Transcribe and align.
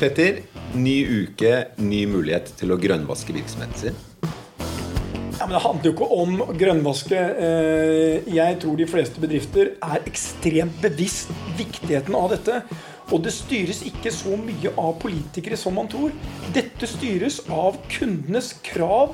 Petter, 0.00 0.38
ny 0.80 0.94
uke, 1.04 1.50
ny 1.76 2.06
mulighet 2.08 2.54
til 2.56 2.70
å 2.72 2.78
grønnvaske 2.80 3.34
virksomheten 3.36 3.76
sin. 3.76 3.98
Ja, 5.36 5.44
men 5.44 5.52
Det 5.52 5.60
handler 5.60 5.84
jo 5.84 5.92
ikke 5.92 6.06
om 6.16 6.38
grønnvaske. 6.56 7.18
Eh, 7.46 8.32
Jeg 8.32 8.58
tror 8.62 8.78
de 8.78 8.86
fleste 8.88 9.20
bedrifter 9.20 9.74
er 9.76 10.00
ekstremt 10.08 10.80
bevisst 10.80 11.28
viktigheten 11.58 12.16
av 12.16 12.30
dette. 12.32 12.62
Og 13.12 13.20
det 13.26 13.34
styres 13.34 13.82
ikke 13.84 14.08
så 14.14 14.38
mye 14.40 14.72
av 14.78 14.96
politikere 15.02 15.58
som 15.60 15.74
man 15.76 15.88
tror. 15.92 16.14
Dette 16.54 16.88
styres 16.88 17.42
av 17.50 17.76
kundenes 17.92 18.54
krav 18.62 19.12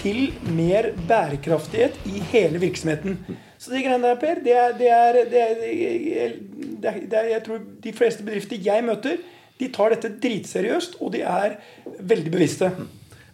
til 0.00 0.32
mer 0.50 0.90
bærekraftighet 1.06 1.94
i 2.10 2.24
hele 2.32 2.58
virksomheten. 2.58 3.20
Så 3.58 3.70
de 3.70 3.84
greiene 3.84 4.02
der, 4.02 4.18
Per, 4.18 4.42
det 4.42 4.58
er, 4.58 4.74
det 4.80 4.90
er, 4.90 5.12
det 5.30 5.44
er, 5.46 6.34
det 6.82 7.18
er, 7.22 7.30
Jeg 7.36 7.44
tror 7.46 7.62
de 7.86 7.92
fleste 7.92 8.26
bedrifter 8.26 8.58
jeg 8.58 8.82
møter, 8.84 9.22
de 9.58 9.68
tar 9.72 9.90
dette 9.94 10.10
dritseriøst, 10.20 10.96
og 11.00 11.12
de 11.14 11.20
er 11.22 11.58
veldig 12.00 12.30
bevisste. 12.34 12.72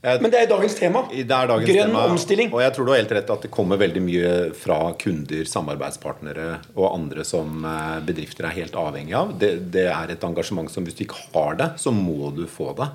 Jeg- 0.03 0.23
Men 0.23 0.31
det 0.31 0.39
er 0.41 0.47
dagens 0.49 0.75
tema. 0.75 1.03
Det 1.11 1.21
er 1.31 1.47
dagens 1.47 1.69
Grønn 1.69 1.91
tema, 1.93 2.07
omstilling. 2.09 2.53
Og 2.55 2.61
jeg 2.63 2.73
tror 2.73 2.87
du 2.87 2.93
har 2.93 2.99
helt 3.03 3.11
rett 3.13 3.31
at 3.31 3.43
det 3.43 3.51
kommer 3.51 3.77
veldig 3.77 4.01
mye 4.03 4.31
fra 4.57 4.93
kunder, 4.95 5.45
samarbeidspartnere 5.45 6.61
og 6.77 6.95
andre 6.95 7.25
som 7.25 7.65
eh, 7.65 8.01
bedrifter 8.01 8.45
er 8.49 8.55
helt 8.57 8.73
avhengig 8.73 9.13
av. 9.15 9.35
Det, 9.39 9.71
det 9.71 9.87
er 9.93 10.11
et 10.15 10.25
engasjement 10.25 10.71
som 10.71 10.85
hvis 10.85 10.97
du 10.97 11.05
ikke 11.05 11.21
har 11.35 11.55
det, 11.61 11.69
så 11.81 11.93
må 11.93 12.35
du 12.35 12.47
få 12.47 12.73
det. 12.77 12.89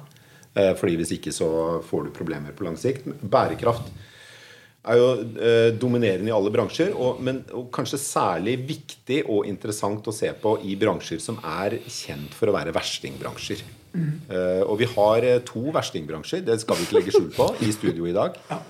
Eh, 0.56 0.74
Fordi 0.74 0.96
hvis 0.98 1.12
ikke 1.20 1.34
så 1.36 1.84
får 1.84 2.06
du 2.06 2.10
problemer 2.16 2.52
på 2.58 2.64
lang 2.66 2.78
sikt. 2.78 3.06
Bærekraft 3.22 3.92
er 4.86 5.00
jo 5.00 5.08
eh, 5.42 5.70
dominerende 5.80 6.30
i 6.30 6.36
alle 6.36 6.52
bransjer, 6.54 6.94
og, 6.94 7.22
men 7.26 7.42
og 7.56 7.72
kanskje 7.76 8.02
særlig 8.02 8.58
viktig 8.68 9.24
og 9.26 9.50
interessant 9.50 10.08
å 10.08 10.14
se 10.16 10.30
på 10.42 10.58
i 10.66 10.78
bransjer 10.80 11.22
som 11.24 11.40
er 11.42 11.80
kjent 11.88 12.36
for 12.38 12.52
å 12.52 12.56
være 12.56 12.76
verstingbransjer. 12.76 13.66
Eh, 13.96 14.62
og 14.66 14.80
vi 14.82 14.88
har 14.92 15.26
eh, 15.26 15.42
to 15.48 15.70
verstingbransjer, 15.76 16.44
det 16.46 16.60
skal 16.64 16.80
vi 16.80 16.88
ikke 16.88 16.98
legge 17.00 17.16
skjul 17.16 17.30
på, 17.36 17.50
i 17.64 17.72
studio 17.76 18.08
i 18.10 18.16
dag. 18.16 18.36
Eh, 18.52 18.64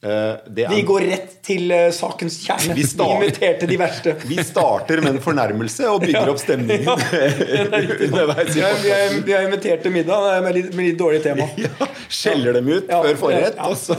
det 0.00 0.64
er- 0.64 0.70
Vi 0.72 0.82
går 0.88 1.00
rett 1.10 1.32
til 1.44 1.70
eh, 1.76 1.90
sakens 1.92 2.38
kjerne. 2.46 2.72
Vi 2.74 2.80
Vi, 2.82 2.86
starter- 2.88 3.20
inviterte 3.20 3.66
de 3.68 3.76
verste. 3.76 4.14
vi 4.30 4.36
starter 4.44 5.02
med 5.04 5.10
en 5.16 5.20
fornærmelse 5.20 5.84
og 5.92 6.00
bygger 6.06 6.30
opp 6.32 6.38
stemningen 6.40 6.86
Ja, 6.88 6.94
Vi 8.00 8.62
har, 8.64 8.78
vi 8.80 9.20
vi 9.28 9.34
invitert 9.44 9.82
til 9.84 9.92
middag 9.92 10.24
er 10.38 10.40
med 10.46 10.56
litt, 10.56 10.70
med 10.74 10.86
litt 10.88 10.98
dårlig 11.00 11.20
tema. 11.24 11.46
Ja, 11.60 11.88
skjeller 12.08 12.56
dem 12.56 12.68
ut 12.72 12.88
Ja, 12.88 13.02
før 13.04 13.18
forrett, 13.26 13.56
ja, 13.60 13.68
og 13.68 13.76
så, 13.76 13.98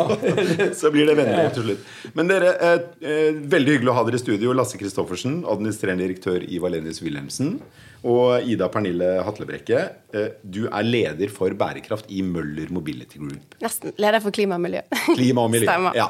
så 0.81 0.91
blir 0.93 1.05
det 1.11 1.17
vennlig 1.21 1.45
til 1.55 1.67
slutt. 1.69 1.85
Men 2.17 2.27
dere, 2.33 2.55
eh, 2.57 2.81
eh, 3.05 3.37
veldig 3.53 3.77
hyggelig 3.77 3.93
å 3.93 3.97
ha 3.99 4.03
dere 4.09 4.17
i 4.17 4.23
studio. 4.25 4.53
Lasse 4.57 4.81
Christoffersen, 4.81 5.43
administrerende 5.45 6.07
direktør 6.07 6.41
i 6.49 6.57
Valenius 6.63 7.01
Wilhelmsen. 7.05 7.59
Og 8.01 8.47
Ida 8.49 8.65
Pernille 8.73 9.07
Hatlebrekke, 9.21 9.81
eh, 10.17 10.29
du 10.41 10.63
er 10.65 10.85
leder 10.85 11.29
for 11.29 11.53
bærekraft 11.53 12.07
i 12.09 12.23
Møller 12.25 12.71
Mobility 12.73 13.19
Group. 13.21 13.57
Nesten. 13.61 13.93
Leder 14.01 14.23
for 14.23 14.33
klima 14.33 14.57
og 14.57 14.63
miljø. 14.63 14.81
Klima 15.19 15.43
og 15.45 15.51
miljø. 15.53 15.67
Stemmer. 15.69 15.97
Ja. 15.97 16.07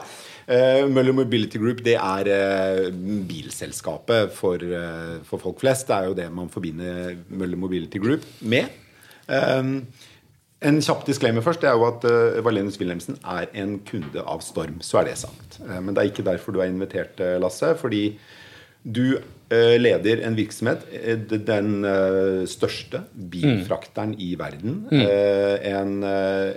Eh, 0.47 0.85
Møller 0.87 1.15
Mobility 1.17 1.59
Group 1.59 1.83
det 1.83 1.97
er 1.99 2.31
eh, 2.31 2.87
bilselskapet 3.27 4.31
for, 4.37 4.63
for 5.27 5.43
folk 5.43 5.59
flest. 5.59 5.89
Det 5.89 5.97
er 5.97 6.07
jo 6.07 6.15
det 6.15 6.29
man 6.31 6.49
forbinder 6.53 7.17
Møller 7.27 7.59
Mobility 7.59 7.99
Group 7.99 8.23
med. 8.39 8.71
En 10.61 10.77
kjapp 10.83 11.03
disclaimer 11.07 11.43
først. 11.43 11.63
Det 11.63 11.69
er 11.71 11.75
jo 11.75 11.87
at 11.89 12.05
Valenius 12.45 12.77
Wilhelmsen 12.79 13.17
er 13.25 13.49
en 13.57 13.79
kunde 13.87 14.23
av 14.23 14.43
Storm. 14.45 14.79
Så 14.85 15.01
er 15.01 15.09
det 15.09 15.17
sagt. 15.19 15.59
Men 15.59 15.91
det 15.91 16.03
er 16.03 16.11
ikke 16.11 16.27
derfor 16.27 16.55
du 16.55 16.61
er 16.61 16.71
invitert, 16.71 17.19
Lasse. 17.41 17.73
Fordi 17.81 18.13
du 18.83 19.17
eh, 19.49 19.77
leder 19.79 20.23
en 20.25 20.35
virksomhet, 20.35 20.85
eh, 20.91 21.17
den 21.17 21.85
eh, 21.85 22.43
største 22.49 23.03
bilfrakteren 23.13 24.15
i 24.19 24.31
verden. 24.39 24.79
Eh, 24.91 25.67
en 25.71 26.03
eh, 26.07 26.53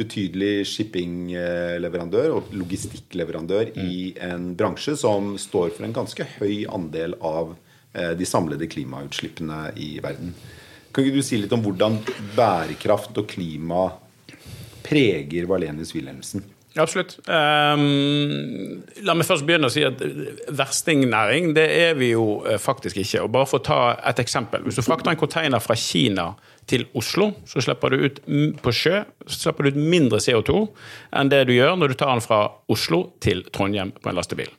betydelig 0.00 0.66
shippingleverandør 0.70 2.36
og 2.38 2.54
logistikkleverandør 2.56 3.74
i 3.76 4.14
en 4.24 4.54
bransje 4.56 4.96
som 5.00 5.34
står 5.40 5.74
for 5.76 5.84
en 5.86 5.96
ganske 5.96 6.26
høy 6.38 6.64
andel 6.70 7.18
av 7.20 7.56
de 7.90 8.22
samlede 8.22 8.68
klimautslippene 8.70 9.72
i 9.82 9.96
verden. 9.98 10.30
Kan 10.94 11.02
ikke 11.02 11.16
du 11.18 11.24
si 11.26 11.40
litt 11.42 11.50
om 11.56 11.64
hvordan 11.64 11.96
bærekraft 12.36 13.18
og 13.18 13.26
klima 13.32 13.88
preger 14.86 15.48
Valenius 15.50 15.90
Wilhelmsen? 15.96 16.44
Absolutt. 16.78 17.16
Um, 17.26 18.82
la 19.02 19.16
meg 19.18 19.26
først 19.26 19.42
begynne 19.46 19.66
å 19.66 19.72
si 19.74 19.82
at 19.82 19.98
verstingnæring, 20.54 21.50
det 21.56 21.66
er 21.66 21.96
vi 21.98 22.12
jo 22.12 22.44
eh, 22.46 22.60
faktisk 22.62 23.00
ikke. 23.02 23.24
Og 23.24 23.32
bare 23.34 23.48
for 23.50 23.58
å 23.58 23.66
ta 23.66 23.80
et 24.06 24.22
eksempel. 24.22 24.62
Hvis 24.66 24.78
du 24.78 24.84
frakter 24.86 25.10
en 25.10 25.18
container 25.18 25.62
fra 25.62 25.74
Kina 25.74 26.28
til 26.70 26.86
Oslo, 26.94 27.32
så 27.50 27.62
slipper 27.64 27.90
du 27.90 28.06
ut 28.06 28.22
på 28.62 28.74
sjø 28.76 29.02
så 29.26 29.38
slipper 29.48 29.66
du 29.66 29.74
ut 29.74 29.82
mindre 29.82 30.20
CO2 30.22 30.62
enn 31.18 31.30
det 31.32 31.42
du 31.48 31.56
gjør 31.56 31.74
når 31.78 31.92
du 31.92 31.98
tar 31.98 32.14
den 32.14 32.22
fra 32.22 32.44
Oslo 32.70 33.08
til 33.22 33.42
Trondheim 33.50 33.90
på 33.98 34.12
en 34.12 34.18
lastebil. 34.20 34.52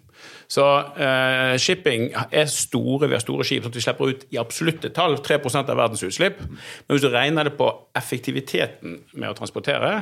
Så 0.51 0.63
eh, 0.99 1.53
shipping 1.61 2.09
er 2.11 2.49
store, 2.51 3.07
vi 3.07 3.15
har 3.15 3.23
store 3.23 3.45
skip, 3.47 3.63
sånn 3.63 3.71
at 3.71 3.77
vi 3.77 3.83
slipper 3.85 4.09
ut 4.11 4.25
i 4.35 4.39
absolutte 4.41 4.91
tall 4.91 5.15
3% 5.23 5.71
av 5.71 5.79
verdens 5.79 6.03
utslipp. 6.03 6.41
Men 6.43 6.91
hvis 6.91 7.05
du 7.05 7.11
regner 7.13 7.47
det 7.47 7.53
på 7.59 7.69
effektiviteten 7.95 8.97
med 9.13 9.29
å 9.29 9.37
transportere, 9.37 9.93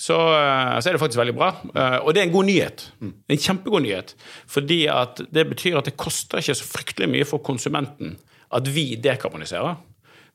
så, 0.00 0.16
eh, 0.38 0.78
så 0.80 0.88
er 0.88 0.96
det 0.96 1.02
faktisk 1.02 1.20
veldig 1.20 1.36
bra. 1.36 1.50
Eh, 1.68 1.98
og 2.00 2.14
det 2.14 2.22
er 2.22 2.28
en 2.30 2.36
god 2.38 2.48
nyhet. 2.48 2.86
En 3.04 3.44
kjempegod 3.44 3.84
nyhet. 3.84 4.16
Fordi 4.48 4.80
at 4.92 5.20
det 5.28 5.44
betyr 5.52 5.76
at 5.76 5.90
det 5.90 5.98
koster 6.00 6.40
ikke 6.40 6.56
så 6.56 6.72
fryktelig 6.72 7.12
mye 7.12 7.28
for 7.28 7.44
konsumenten 7.44 8.16
at 8.56 8.68
vi 8.72 8.94
dekarboniserer. 8.96 9.76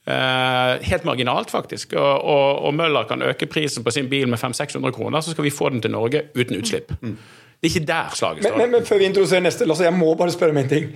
Eh, 0.06 0.84
helt 0.86 1.06
marginalt, 1.08 1.50
faktisk. 1.50 1.96
Og, 1.98 2.22
og, 2.22 2.66
og 2.68 2.74
Møller 2.78 3.08
kan 3.10 3.22
øke 3.26 3.50
prisen 3.50 3.84
på 3.84 3.92
sin 3.96 4.10
bil 4.12 4.30
med 4.30 4.38
500-600 4.38 4.92
kroner, 4.92 5.22
så 5.22 5.32
skal 5.32 5.48
vi 5.48 5.50
få 5.56 5.70
den 5.70 5.82
til 5.82 5.92
Norge 5.92 6.28
uten 6.36 6.60
utslipp. 6.60 6.94
Det 7.64 7.70
er 7.70 7.78
ikke 7.78 7.88
der 7.88 8.16
slaget 8.20 8.42
Men, 8.42 8.44
står. 8.50 8.58
men, 8.60 8.72
men 8.76 8.86
før 8.86 8.98
vi 9.00 9.06
introduserer 9.08 9.44
neste, 9.46 9.66
Lasse, 9.70 9.86
jeg 9.88 9.96
må 9.96 10.10
bare 10.20 10.34
spørre 10.36 10.52
om 10.52 10.58
en 10.60 10.68
ting. 10.68 10.90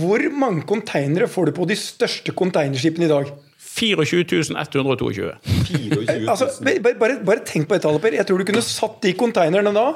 Hvor 0.00 0.24
mange 0.34 0.64
konteinere 0.66 1.28
får 1.30 1.46
du 1.46 1.52
på 1.60 1.66
de 1.70 1.76
største 1.78 2.34
konteinerskipene 2.34 3.06
i 3.06 3.10
dag? 3.12 3.30
24 3.78 4.24
122. 4.58 5.28
24 5.68 6.26
Altså, 6.26 6.48
bare, 6.82 6.96
bare, 6.98 7.20
bare 7.22 7.44
tenk 7.46 7.68
på 7.70 7.78
dette, 7.78 7.86
Alper. 7.86 8.18
Jeg 8.18 8.26
tror 8.26 8.42
du 8.42 8.48
kunne 8.48 8.64
satt 8.66 8.98
de 9.06 9.14
konteinerne 9.14 9.70
da 9.76 9.86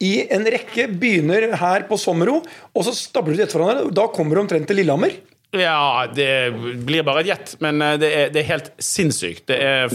i 0.00 0.14
en 0.32 0.48
rekke. 0.48 0.88
Begynner 0.96 1.50
her 1.60 1.84
på 1.90 2.00
Sommero, 2.00 2.38
og 2.72 2.88
så 2.88 2.96
stabler 2.96 3.36
du 3.36 3.42
de 3.42 3.44
etter 3.44 3.60
hverandre. 3.60 3.92
Da 4.00 4.08
kommer 4.16 4.40
du 4.40 4.46
omtrent 4.46 4.68
til 4.72 4.80
Lillehammer. 4.80 5.12
Ja, 5.60 6.06
det 6.14 6.28
blir 6.86 7.02
bare 7.06 7.22
et 7.24 7.30
gjett, 7.30 7.54
men 7.64 7.80
eh, 7.82 7.96
det 8.02 8.10
er, 8.12 8.30
det 8.34 8.42
er 8.42 8.48
helt 8.50 8.70
sinnssykt. 8.82 9.46
Det 9.48 9.58
er 9.62 9.92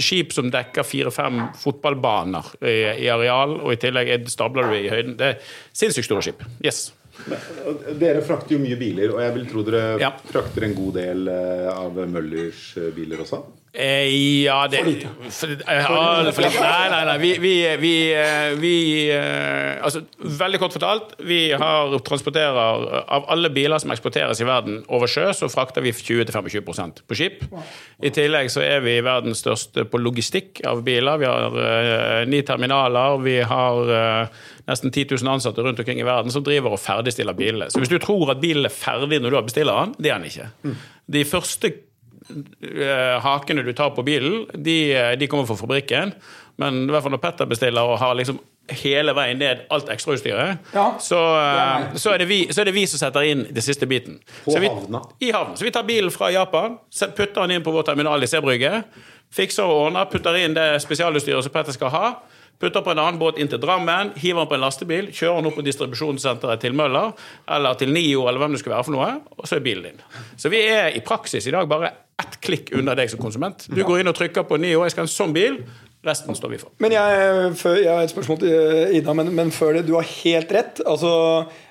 skip 0.00 0.32
som 0.36 0.50
dekker 0.54 0.86
fire-fem 0.86 1.42
fotballbaner 1.60 2.52
i, 2.64 2.76
i 3.04 3.08
areal, 3.12 3.58
og 3.60 3.72
i 3.74 3.80
tillegg 3.84 4.08
er- 4.16 4.28
stabler 4.32 4.70
du 4.70 4.76
i 4.78 4.88
høyden. 4.92 5.16
Det 5.20 5.32
er 5.34 5.56
sinnssykt 5.76 6.08
store 6.08 6.22
skip. 6.26 6.44
Yes. 6.64 6.86
Dere 7.98 8.22
frakter 8.26 8.56
jo 8.56 8.62
mye 8.62 8.78
biler, 8.80 9.12
og 9.14 9.20
jeg 9.24 9.34
vil 9.38 9.46
tro 9.50 9.62
dere 9.66 9.84
Ja. 10.02 10.12
frakter 10.30 10.66
en 10.68 10.74
god 10.76 10.94
del 11.00 11.28
eh, 11.28 11.68
av 11.72 11.96
Møllers 12.10 12.72
eh, 12.76 12.90
biler 12.96 13.22
også? 13.24 13.42
Eh, 13.74 14.44
ja, 14.44 14.68
det 14.70 14.84
For 14.84 14.86
lite. 14.86 15.08
Ja, 15.66 16.28
for 16.30 16.44
lite. 16.44 16.60
Nei, 16.62 16.90
nei, 16.92 17.00
nei. 17.08 17.14
Vi, 17.18 17.30
vi, 17.42 17.54
vi, 17.82 17.94
eh, 18.14 18.52
vi 18.60 18.74
eh, 19.10 19.80
Altså, 19.82 20.04
veldig 20.22 20.60
kort 20.62 20.76
fortalt, 20.76 21.16
vi 21.26 21.40
har 21.58 21.90
transporterer 22.06 22.54
Av 23.02 23.26
alle 23.34 23.50
biler 23.50 23.82
som 23.82 23.90
eksporteres 23.90 24.38
i 24.40 24.46
verden 24.46 24.78
over 24.94 25.10
sjø, 25.10 25.26
så 25.34 25.50
frakter 25.50 25.82
vi 25.82 25.90
20-25% 25.90 27.02
på 27.10 27.18
skip. 27.18 27.42
I 28.06 28.12
tillegg 28.14 28.52
så 28.54 28.62
er 28.62 28.78
vi 28.86 28.94
verdens 29.04 29.42
største 29.42 29.84
på 29.90 29.98
logistikk 29.98 30.62
av 30.70 30.84
biler. 30.86 31.18
Vi 31.18 31.26
har 31.26 31.58
eh, 31.66 32.22
ni 32.30 32.44
terminaler. 32.46 33.18
Vi 33.26 33.40
har 33.42 33.92
eh, 33.98 34.44
nesten 34.70 34.92
10 34.92 35.06
000 35.10 35.32
ansatte 35.34 35.64
rundt 35.64 35.78
omkring 35.82 36.00
i 36.00 36.06
verden 36.06 36.32
som 36.32 36.44
driver 36.44 36.76
og 36.76 36.80
ferdigstiller 36.80 37.36
bilene. 37.36 37.70
Så 37.70 37.82
hvis 37.82 37.92
du 37.92 37.98
tror 38.02 38.32
at 38.32 38.40
bilen 38.42 38.64
er 38.64 38.72
ferdig 38.72 39.20
når 39.20 39.34
du 39.34 39.38
har 39.40 39.46
bestiller 39.46 39.80
den, 39.84 39.94
det 39.98 40.12
er 40.12 40.22
den 40.22 40.30
ikke. 40.30 40.76
De 41.16 41.24
første 41.28 41.72
eh, 41.74 43.18
hakene 43.24 43.64
du 43.66 43.72
tar 43.76 43.92
på 43.96 44.06
bilen, 44.06 44.46
de, 44.54 44.78
eh, 44.94 45.12
de 45.20 45.28
kommer 45.28 45.48
fra 45.48 45.58
fabrikken. 45.60 46.14
Men 46.56 46.84
i 46.86 46.92
hvert 46.92 47.04
fall 47.04 47.14
når 47.16 47.22
Petter 47.22 47.50
bestiller 47.50 47.94
og 47.94 47.98
har 48.00 48.16
liksom 48.16 48.40
hele 48.80 49.12
veien 49.12 49.36
ned 49.38 49.66
alt 49.74 49.90
ekstrautstyret, 49.92 50.58
Ja, 50.72 50.84
så, 51.00 51.18
eh, 51.36 51.96
så, 52.00 52.14
er 52.14 52.22
det 52.22 52.28
vi, 52.28 52.46
så 52.52 52.62
er 52.62 52.70
det 52.70 52.74
vi 52.74 52.86
som 52.88 53.02
setter 53.02 53.26
inn 53.28 53.46
det 53.52 53.64
siste 53.64 53.86
biten. 53.86 54.20
På 54.44 54.54
Så 54.54 54.62
vi, 54.62 54.70
havna? 54.72 55.02
I 55.20 55.32
havn. 55.36 55.56
Så 55.56 55.66
vi 55.66 55.70
tar 55.74 55.84
bilen 55.84 56.10
fra 56.10 56.30
Japan, 56.32 56.78
putter 57.16 57.42
den 57.42 57.58
inn 57.58 57.66
på 57.66 57.74
vår 57.74 57.84
terminal 57.90 58.22
i 58.22 58.30
Sebrygge, 58.30 58.82
fikser 59.34 59.68
og 59.68 59.88
ordner, 59.88 60.08
putter 60.08 60.38
inn 60.40 60.56
det 60.56 60.80
spesialutstyret 60.80 61.44
som 61.44 61.52
Petter 61.52 61.76
skal 61.76 61.92
ha. 61.92 62.06
Putter 62.62 62.84
på 62.86 62.92
en 62.94 63.00
annen 63.02 63.18
båt 63.18 63.40
inn 63.42 63.50
til 63.50 63.60
Drammen, 63.60 64.12
hiver 64.20 64.44
den 64.44 64.50
på 64.50 64.56
en 64.56 64.62
lastebil, 64.62 65.08
kjører 65.10 65.40
den 65.40 65.50
opp 65.50 65.56
på 65.58 65.64
distribusjonssenteret 65.66 66.62
til 66.62 66.76
Møller 66.78 67.12
eller 67.56 67.80
til 67.80 67.90
Nio 67.92 68.28
eller 68.28 68.42
hvem 68.42 68.54
det 68.54 68.62
skulle 68.62 68.76
være 68.76 68.86
for 68.86 68.94
noe, 68.94 69.08
og 69.34 69.48
så 69.50 69.58
er 69.58 69.64
bilen 69.64 69.88
din. 69.90 70.04
Så 70.40 70.52
vi 70.52 70.62
er 70.70 70.94
i 70.94 71.02
praksis 71.04 71.48
i 71.50 71.54
dag 71.54 71.66
bare 71.70 71.90
ett 72.22 72.38
klikk 72.44 72.70
unna 72.78 72.94
deg 72.94 73.10
som 73.10 73.22
konsument. 73.22 73.66
Du 73.66 73.82
går 73.82 74.04
inn 74.04 74.12
og 74.12 74.16
trykker 74.16 74.46
på 74.46 74.60
Nio, 74.62 74.84
jeg 74.86 74.94
skal 74.94 75.04
ha 75.04 75.10
en 75.10 75.16
sånn 75.16 75.34
bil, 75.34 75.58
resten 76.06 76.36
står 76.38 76.54
vi 76.54 76.62
for. 76.62 76.72
Men 76.84 76.94
jeg, 76.94 77.50
før, 77.58 77.76
jeg 77.80 77.90
har 77.90 78.06
et 78.06 78.12
spørsmål 78.12 78.40
til 78.44 78.54
eh, 78.54 78.96
Ida, 79.00 79.14
men, 79.18 79.34
men 79.34 79.52
før 79.54 79.78
det, 79.78 79.86
du 79.88 79.94
har 79.98 80.08
helt 80.22 80.52
rett. 80.54 80.82
Altså, 80.86 81.12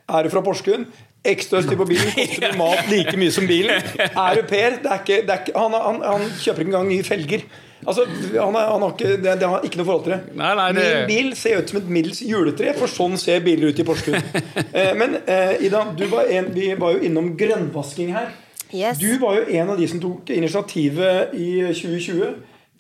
er 0.09 0.25
du 0.25 0.33
fra 0.33 0.43
Porsgrunn? 0.45 0.87
Ekstrautstyr 1.23 1.77
på 1.79 1.85
bilen 1.87 2.09
koster 2.17 2.55
mat 2.59 2.89
like 2.91 3.13
mye 3.15 3.31
som 3.31 3.45
bilen. 3.47 3.79
Er 4.25 4.35
du 4.35 4.41
Per? 4.49 4.81
Det 4.83 4.89
er 4.91 5.03
ikke, 5.05 5.19
det 5.23 5.31
er 5.31 5.45
ikke, 5.45 5.53
han, 5.55 5.77
han, 5.85 6.01
han 6.03 6.25
kjøper 6.35 6.65
ikke 6.65 6.73
engang 6.73 6.89
nye 6.89 7.05
felger. 7.07 7.45
Altså, 7.87 8.05
han, 8.07 8.55
er, 8.55 8.65
han 8.71 8.81
har 8.85 8.91
ikke, 8.95 9.11
det, 9.23 9.33
det 9.41 9.47
har 9.51 9.59
ikke 9.67 9.77
noe 9.81 9.87
forhold 9.89 10.05
til 10.07 10.13
det. 10.15 10.21
Nei, 10.39 10.51
nei, 10.59 10.67
det- 10.77 10.85
Min 10.93 11.07
bil 11.11 11.27
ser 11.39 11.53
ut 11.61 11.69
som 11.73 11.79
et 11.81 11.89
middels 11.97 12.21
juletre, 12.25 12.73
for 12.77 12.87
sånn 12.91 13.15
ser 13.21 13.43
biler 13.45 13.65
ut 13.73 13.79
i 13.79 13.85
Porsgrunn. 13.87 14.23
Eh, 14.73 14.93
men 14.97 15.19
eh, 15.29 15.59
Ida, 15.67 15.83
du 15.97 16.05
var 16.09 16.23
en, 16.33 16.47
vi 16.55 16.71
var 16.79 16.95
jo 16.95 16.99
innom 17.05 17.27
grønnvasking 17.37 18.09
her. 18.15 18.31
Yes. 18.73 18.97
Du 18.97 19.19
var 19.21 19.35
jo 19.37 19.43
en 19.59 19.69
av 19.69 19.77
de 19.77 19.85
som 19.91 19.99
tok 20.01 20.31
initiativet 20.33 21.29
i 21.37 21.49
2020 21.77 22.31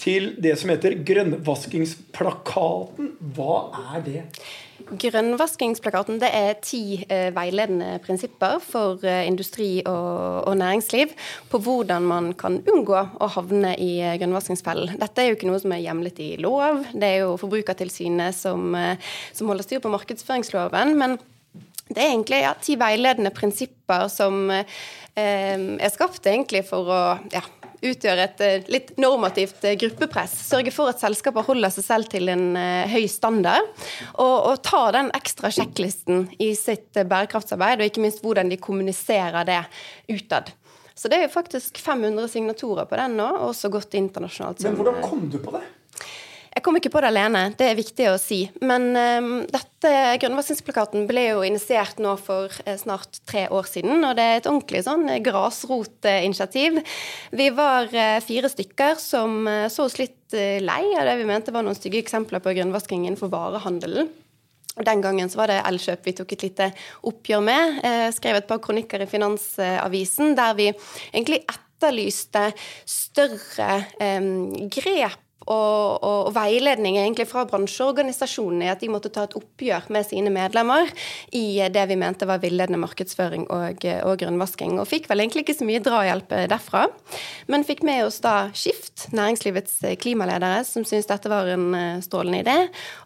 til 0.01 0.31
det 0.41 0.55
som 0.57 0.71
heter 0.73 0.95
Grønnvaskingsplakaten. 1.05 3.11
Hva 3.35 3.57
er 3.93 4.01
det? 4.05 4.23
Grønnvaskingsplakaten 4.91 6.19
det 6.21 6.29
er 6.35 6.57
ti 6.63 6.99
eh, 7.07 7.29
veiledende 7.35 7.97
prinsipper 8.03 8.59
for 8.63 9.03
eh, 9.07 9.23
industri 9.29 9.81
og, 9.89 10.47
og 10.49 10.57
næringsliv 10.59 11.13
på 11.51 11.61
hvordan 11.63 12.07
man 12.09 12.31
kan 12.37 12.59
unngå 12.69 12.97
å 12.99 13.29
havne 13.35 13.73
i 13.79 13.95
eh, 14.01 14.17
grønnvaskingsfellen. 14.21 14.97
Dette 15.01 15.23
er 15.23 15.31
jo 15.31 15.37
ikke 15.37 15.49
noe 15.49 15.61
som 15.63 15.73
er 15.75 15.83
hjemlet 15.85 16.19
i 16.23 16.29
lov. 16.41 16.83
Det 16.91 17.09
er 17.09 17.23
jo 17.23 17.37
Forbrukertilsynet 17.41 18.35
som, 18.37 18.73
eh, 18.77 19.13
som 19.33 19.51
holder 19.51 19.67
styr 19.67 19.83
på 19.83 19.93
markedsføringsloven. 19.93 20.97
men 20.99 21.17
det 21.89 21.99
er 21.99 22.13
egentlig 22.13 22.39
ja, 22.41 22.53
ti 22.57 22.77
veiledende 22.79 23.33
prinsipper 23.35 24.07
som 24.09 24.47
eh, 24.53 24.63
er 25.19 25.91
skapt 25.93 26.25
egentlig 26.25 26.63
for 26.65 26.89
å 26.89 27.01
ja, 27.33 27.43
utgjøre 27.83 28.25
et 28.27 28.43
eh, 28.43 28.71
litt 28.71 28.93
normativt 29.01 29.63
eh, 29.67 29.75
gruppepress. 29.79 30.33
Sørge 30.47 30.73
for 30.73 30.91
at 30.91 31.01
selskaper 31.03 31.45
holder 31.47 31.73
seg 31.73 31.87
selv 31.87 32.09
til 32.11 32.31
en 32.33 32.57
eh, 32.59 32.89
høy 32.91 33.05
standard. 33.11 33.69
Og, 34.13 34.35
og 34.51 34.63
ta 34.65 34.85
den 34.95 35.11
ekstra 35.15 35.51
sjekklisten 35.53 36.27
i 36.43 36.53
sitt 36.57 36.91
bærekraftsarbeid, 36.95 37.81
og 37.81 37.91
ikke 37.91 38.03
minst 38.05 38.23
hvordan 38.23 38.51
de 38.51 38.59
kommuniserer 38.61 39.47
det 39.49 39.61
utad. 40.11 40.53
Så 40.93 41.09
det 41.09 41.17
er 41.17 41.25
jo 41.25 41.33
faktisk 41.33 41.79
500 41.81 42.29
signaturer 42.29 42.85
på 42.89 42.97
den 42.99 43.17
nå, 43.17 43.29
og 43.39 43.53
også 43.53 43.71
godt 43.73 43.97
internasjonalt. 43.97 44.61
Men 44.67 44.77
hvordan 44.77 45.01
kom 45.05 45.25
du 45.31 45.39
på 45.41 45.55
det? 45.55 45.63
Jeg 46.53 46.61
kom 46.61 46.77
ikke 46.77 46.91
på 46.93 47.01
det 47.01 47.09
alene, 47.09 47.41
det 47.57 47.65
er 47.65 47.77
viktig 47.77 48.05
å 48.11 48.17
si. 48.21 48.43
Men 48.61 48.91
um, 48.93 49.29
dette 49.49 49.91
grønnvaskingsplakaten 50.21 51.07
ble 51.09 51.25
jo 51.31 51.45
initiert 51.45 51.97
nå 52.03 52.13
for 52.21 52.53
eh, 52.63 52.77
snart 52.79 53.19
tre 53.29 53.47
år 53.49 53.65
siden. 53.69 54.03
Og 54.05 54.13
det 54.19 54.25
er 54.25 54.37
et 54.37 54.49
ordentlig 54.49 54.83
sånn 54.85 55.07
eh, 55.09 55.21
grasrotinitiativ. 55.25 56.77
Vi 57.33 57.47
var 57.57 57.89
eh, 57.89 58.19
fire 58.23 58.51
stykker 58.53 59.01
som 59.01 59.47
eh, 59.49 59.65
så 59.73 59.87
oss 59.87 59.97
litt 59.99 60.37
eh, 60.37 60.61
lei 60.61 60.83
av 60.93 61.09
det 61.09 61.17
vi 61.19 61.29
mente 61.29 61.55
var 61.55 61.65
noen 61.65 61.77
stygge 61.79 62.03
eksempler 62.03 62.43
på 62.43 62.53
grunnvasking 62.59 63.07
innenfor 63.07 63.33
varehandelen. 63.33 64.13
Den 64.73 65.03
gangen 65.05 65.29
så 65.29 65.41
var 65.41 65.51
det 65.51 65.59
Elkjøp 65.69 66.05
vi 66.05 66.15
tok 66.17 66.31
et 66.33 66.47
lite 66.47 66.69
oppgjør 67.09 67.43
med. 67.49 67.81
Eh, 67.85 68.07
skrev 68.13 68.39
et 68.39 68.49
par 68.49 68.61
kronikker 68.61 69.01
i 69.01 69.09
Finansavisen 69.09 70.37
der 70.37 70.55
vi 70.57 70.69
egentlig 70.69 71.43
etterlyste 71.43 72.51
større 72.85 73.83
eh, 73.97 74.31
grep 74.69 75.22
og, 75.45 76.03
og, 76.03 76.31
veiledning 76.33 76.97
egentlig 76.97 77.27
fra 77.29 77.45
bransjeorganisasjonene 77.49 78.67
i 78.67 78.71
at 78.71 78.83
de 78.83 78.91
måtte 78.91 79.11
ta 79.13 79.25
et 79.27 79.35
oppgjør 79.37 79.89
med 79.93 80.07
sine 80.07 80.31
medlemmer 80.33 80.89
i 81.35 81.61
det 81.73 81.83
vi 81.89 81.99
mente 81.99 82.27
var 82.29 82.41
villedende 82.43 82.81
markedsføring 82.81 83.47
og, 83.53 83.85
og 84.07 84.15
grunnvasking. 84.21 84.77
Og 84.81 84.89
fikk 84.89 85.09
vel 85.11 85.23
egentlig 85.23 85.45
ikke 85.45 85.57
så 85.59 85.67
mye 85.67 85.83
drahjelp 85.83 86.33
derfra. 86.51 86.85
Men 87.51 87.67
fikk 87.67 87.83
med 87.87 88.05
oss 88.07 88.21
da 88.23 88.49
Skift, 88.55 89.09
næringslivets 89.15 89.81
klimaledere, 90.01 90.63
som 90.67 90.85
syntes 90.87 91.09
dette 91.09 91.31
var 91.31 91.49
en 91.51 91.67
eh, 91.77 92.01
strålende 92.03 92.41
idé, 92.43 92.57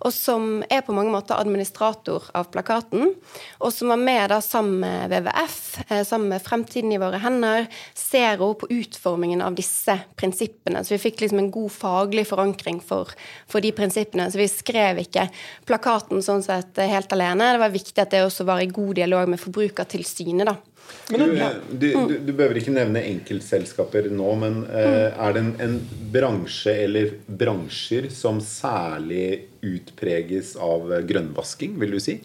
og 0.06 0.14
som 0.14 0.62
er 0.70 0.84
på 0.86 0.96
mange 0.96 1.12
måter 1.14 1.38
administrator 1.38 2.30
av 2.38 2.50
plakaten, 2.54 3.14
og 3.62 3.74
som 3.74 3.92
var 3.94 4.02
med 4.02 4.30
da 4.32 4.40
sammen 4.44 4.82
med 4.84 5.14
WWF, 5.14 5.60
eh, 5.88 6.04
sammen 6.08 6.34
med 6.34 6.44
Fremtiden 6.46 6.94
i 6.94 7.02
våre 7.02 7.22
hender, 7.24 7.68
Zero 7.98 8.54
på 8.60 8.70
utformingen 8.74 9.42
av 9.46 9.58
disse 9.58 9.98
prinsippene. 10.20 10.84
Så 10.84 10.96
vi 10.96 11.04
fikk 11.08 11.24
liksom 11.24 11.42
en 11.42 11.52
god 11.54 11.74
faglig 11.74 12.27
forankring 12.28 12.82
for, 12.84 13.12
for 13.50 13.64
de 13.64 13.74
prinsippene. 13.76 14.30
Så 14.32 14.42
vi 14.42 14.50
skrev 14.52 15.02
ikke 15.04 15.28
plakaten 15.68 16.24
sånn 16.26 16.44
sett 16.46 16.80
helt 16.84 17.14
alene. 17.16 17.54
Det 17.56 17.64
var 17.64 17.76
viktig 17.76 18.04
at 18.04 18.16
det 18.16 18.26
også 18.28 18.48
var 18.48 18.64
i 18.64 18.72
god 18.72 18.98
dialog 19.00 19.32
med 19.32 19.42
Forbrukertilsynet, 19.42 20.52
da. 20.52 20.58
Du, 21.10 21.18
du, 21.18 21.88
du, 22.08 22.14
du 22.24 22.30
behøver 22.32 22.62
ikke 22.62 22.74
nevne 22.76 23.02
enkeltselskaper 23.10 24.10
nå, 24.12 24.28
men 24.40 24.62
uh, 24.70 25.12
er 25.12 25.36
det 25.36 25.42
en, 25.42 25.50
en 25.64 25.76
bransje 26.14 26.72
eller 26.86 27.18
bransjer 27.28 28.10
som 28.14 28.40
særlig 28.44 29.48
utpreges 29.66 30.54
av 30.60 30.92
grønnvasking, 31.08 31.76
vil 31.82 31.98
du 31.98 32.00
si? 32.04 32.20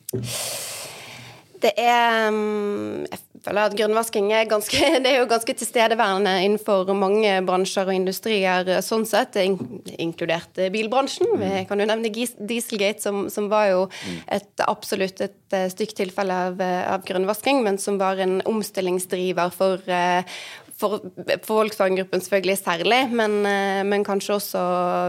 Det 1.62 1.74
er 1.78 2.30
Jeg 2.30 3.20
føler 3.44 3.66
at 3.68 3.74
grønnvasking 3.78 4.30
er, 4.32 4.46
ganske, 4.50 4.78
det 5.04 5.10
er 5.12 5.18
jo 5.20 5.28
ganske 5.30 5.54
tilstedeværende 5.58 6.32
innenfor 6.46 6.90
mange 6.96 7.34
bransjer 7.46 7.90
og 7.90 7.96
industrier, 7.96 8.70
sånn 8.86 9.06
sett, 9.08 9.36
in- 9.42 9.82
inkludert 9.98 10.62
bilbransjen. 10.74 11.30
Vi 11.40 11.64
kan 11.68 11.82
jo 11.82 11.88
nevne 11.90 12.12
Dieselgate, 12.12 13.02
som, 13.02 13.24
som 13.32 13.48
var 13.52 13.68
jo 13.72 13.84
et 14.32 14.64
absolutt 14.66 15.20
et 15.26 15.56
eh, 15.58 15.68
stygt 15.72 15.96
tilfelle 16.00 16.40
av, 16.48 16.60
eh, 16.62 16.82
av 16.94 17.04
grønnvasking, 17.08 17.62
men 17.66 17.78
som 17.82 17.98
var 18.00 18.20
en 18.22 18.40
omstillingsdriver 18.48 19.50
for 19.54 19.82
eh, 19.90 20.22
for, 20.82 20.98
for 21.46 21.60
Volkswagen-gruppen 21.60 22.22
selvfølgelig 22.24 22.56
særlig, 22.58 22.96
men, 23.14 23.36
eh, 23.46 23.82
men 23.86 24.02
kanskje 24.06 24.34
også 24.34 24.62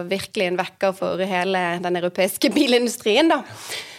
virkelig 0.09 0.51
en 0.51 0.59
vekker 0.59 0.93
for 0.97 1.23
hele 1.25 1.63
den 1.81 1.97
europeiske 1.97 2.51
bilindustrien. 2.57 3.31
Da. 3.31 3.39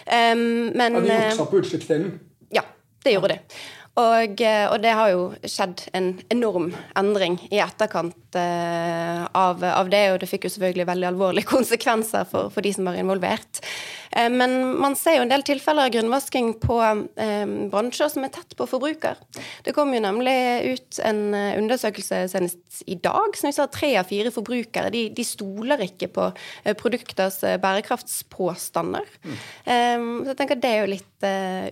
Um, 0.05 0.71
men, 0.77 0.95
Ja, 0.95 1.01
de 1.01 1.11
eh, 1.17 1.25
juksa 1.33 1.47
på 1.51 1.59
utslippsdelen. 1.63 2.13
ja, 2.55 2.63
det 3.03 3.15
gjorde 3.17 3.33
de. 3.35 3.59
Og, 3.95 4.41
eh, 4.43 4.65
og 4.67 4.81
det 4.83 4.91
har 4.91 5.11
jo 5.13 5.27
skjedd 5.47 5.85
en 5.95 6.09
enorm 6.33 6.71
endring 6.99 7.37
i 7.47 7.61
etterkant 7.63 8.35
eh, 8.35 9.21
av, 9.31 9.63
av 9.63 9.91
det, 9.91 10.03
og 10.11 10.19
det 10.19 10.27
fikk 10.27 10.49
jo 10.49 10.55
selvfølgelig 10.57 10.89
veldig 10.89 11.07
alvorlige 11.13 11.51
konsekvenser 11.55 12.27
for, 12.27 12.51
for 12.51 12.65
de 12.65 12.73
som 12.75 12.89
var 12.89 12.99
involvert. 12.99 13.61
Eh, 14.11 14.27
men 14.31 14.57
man 14.81 14.97
ser 14.99 15.19
jo 15.19 15.23
en 15.23 15.31
del 15.31 15.45
tilfeller 15.47 15.87
av 15.87 15.95
grunnvasking 15.95 16.53
på 16.63 16.81
eh, 16.83 17.45
bransjer 17.71 18.11
som 18.11 18.27
er 18.27 18.33
tett 18.35 18.57
på 18.59 18.67
forbruker. 18.67 19.19
Det 19.63 19.75
kom 19.75 19.95
jo 19.95 20.03
nemlig 20.03 20.35
ut 20.75 20.99
en 21.07 21.23
eh, 21.31 21.55
undersøkelse 21.61 22.25
senest 22.35 22.83
i 22.91 22.99
dag 22.99 23.39
som 23.39 23.47
viser 23.47 23.63
at 23.63 23.75
tre 23.75 23.93
av 24.01 24.11
fire 24.11 24.33
forbrukere 24.35 24.91
de, 24.91 25.07
de 25.15 25.27
stoler 25.27 25.87
ikke 25.87 26.11
på 26.19 26.29
eh, 26.33 26.75
produkters 26.75 27.39
bærekraftspåstander. 27.63 29.07
Eh, 29.23 29.95
så 29.95 30.33
jeg 30.33 30.39
tenker 30.43 30.59
det 30.59 30.75
er 30.75 30.83
jo 30.83 30.93
litt 30.97 31.11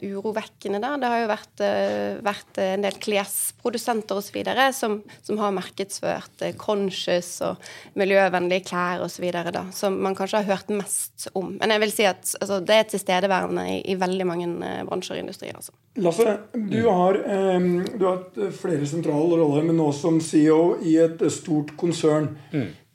urovekkende. 0.03 0.79
da. 0.81 0.95
Det 0.97 1.09
har 1.11 1.21
jo 1.23 1.29
vært, 1.29 1.63
eh, 1.63 2.19
vært 2.23 2.59
en 2.63 2.85
del 2.85 2.97
klesprodusenter 3.01 4.19
osv. 4.19 4.39
Som, 4.73 4.99
som 5.23 5.39
har 5.41 5.55
markedsført 5.55 6.43
eh, 6.45 6.55
conscious 6.59 7.41
og 7.45 7.61
miljøvennlige 7.99 8.67
klær 8.69 9.03
osv. 9.05 9.25
Som 9.75 10.01
man 10.03 10.17
kanskje 10.17 10.41
har 10.41 10.51
hørt 10.55 10.69
mest 10.73 11.27
om. 11.33 11.57
Men 11.59 11.75
jeg 11.75 11.83
vil 11.83 11.95
si 11.95 12.07
at 12.09 12.35
altså, 12.41 12.59
det 12.59 12.77
er 12.77 12.91
tilstedeværende 12.91 13.67
i, 13.71 13.79
i 13.93 13.97
veldig 13.99 14.29
mange 14.29 14.49
eh, 14.67 14.83
bransjer 14.87 15.17
og 15.17 15.23
industrier. 15.25 15.57
Altså. 15.59 15.75
Lasse, 16.03 16.37
du 16.53 16.79
har, 16.89 17.19
eh, 17.23 17.67
du 17.99 18.07
har 18.07 18.53
flere 18.59 18.87
sentrale 18.89 19.41
roller, 19.41 19.65
men 19.67 19.77
nå 19.79 19.91
som 19.95 20.21
CEO 20.21 20.77
i 20.83 20.97
et 21.03 21.21
eh, 21.21 21.33
stort 21.33 21.75
konsern 21.79 22.33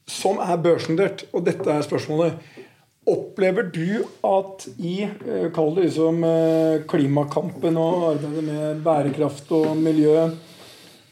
som 0.08 0.40
er 0.40 0.56
børsnotert. 0.64 1.26
Og 1.32 1.44
dette 1.46 1.68
er 1.68 1.84
spørsmålet. 1.84 2.38
Opplever 3.08 3.70
du 3.72 4.02
at 4.26 4.66
i 4.76 4.98
eh, 5.06 5.48
kall 5.54 5.72
det 5.76 5.86
liksom 5.86 6.20
eh, 6.28 6.82
klimakampen 6.90 7.78
og 7.80 8.10
arbeidet 8.12 8.44
med 8.44 8.82
bærekraft 8.84 9.52
og 9.56 9.72
miljø 9.80 10.26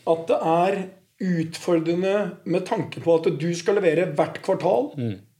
at 0.06 0.28
det 0.28 0.36
er 0.52 0.76
utfordrende 1.16 2.16
med 2.44 2.66
tanke 2.68 3.00
på 3.00 3.16
at 3.16 3.30
du 3.40 3.48
skal 3.56 3.78
levere 3.80 4.10
hvert 4.12 4.42
kvartal 4.44 4.90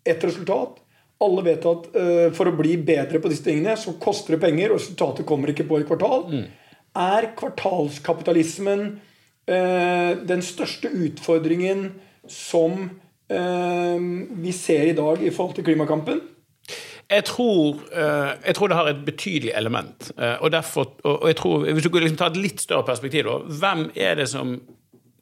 et 0.06 0.24
resultat? 0.24 0.78
Alle 1.24 1.42
vet 1.46 1.64
at 1.68 1.88
eh, 1.96 2.28
for 2.36 2.50
å 2.50 2.56
bli 2.56 2.76
bedre 2.84 3.20
på 3.22 3.30
disse 3.32 3.46
tingene, 3.46 3.76
så 3.80 3.94
koster 4.00 4.36
det 4.36 4.42
penger, 4.42 4.72
og 4.72 4.80
resultatet 4.80 5.28
kommer 5.28 5.52
ikke 5.52 5.64
på 5.68 5.80
et 5.80 5.88
kvartal. 5.88 6.26
Er 6.96 7.30
kvartalskapitalismen 7.36 8.86
eh, 9.48 10.12
den 10.28 10.44
største 10.44 10.90
utfordringen 10.92 11.88
som 12.28 12.88
eh, 13.32 13.96
vi 14.44 14.52
ser 14.56 14.90
i 14.90 14.96
dag 14.96 15.24
i 15.24 15.32
forhold 15.32 15.56
til 15.56 15.68
klimakampen? 15.68 16.20
Jeg 17.10 17.24
tror, 17.24 17.76
eh, 17.92 18.32
jeg 18.46 18.54
tror 18.54 18.68
det 18.68 18.76
har 18.76 18.88
et 18.90 19.04
betydelig 19.06 19.52
element. 19.54 20.10
eh, 20.18 20.36
Og, 20.42 20.50
derfor, 20.52 20.92
og 21.04 21.26
jeg 21.28 21.36
tror, 21.36 21.64
Hvis 21.72 21.84
du 21.84 21.98
liksom 21.98 22.16
tar 22.16 22.30
et 22.30 22.36
litt 22.36 22.60
større 22.60 22.82
perspektiv, 22.84 23.24
da, 23.24 23.38
hvem 23.46 23.90
er 23.94 24.14
det 24.14 24.28
som 24.28 24.60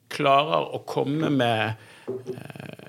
klarer 0.08 0.74
å 0.74 0.78
komme 0.86 1.30
med 1.30 1.72
eh, 2.08 2.83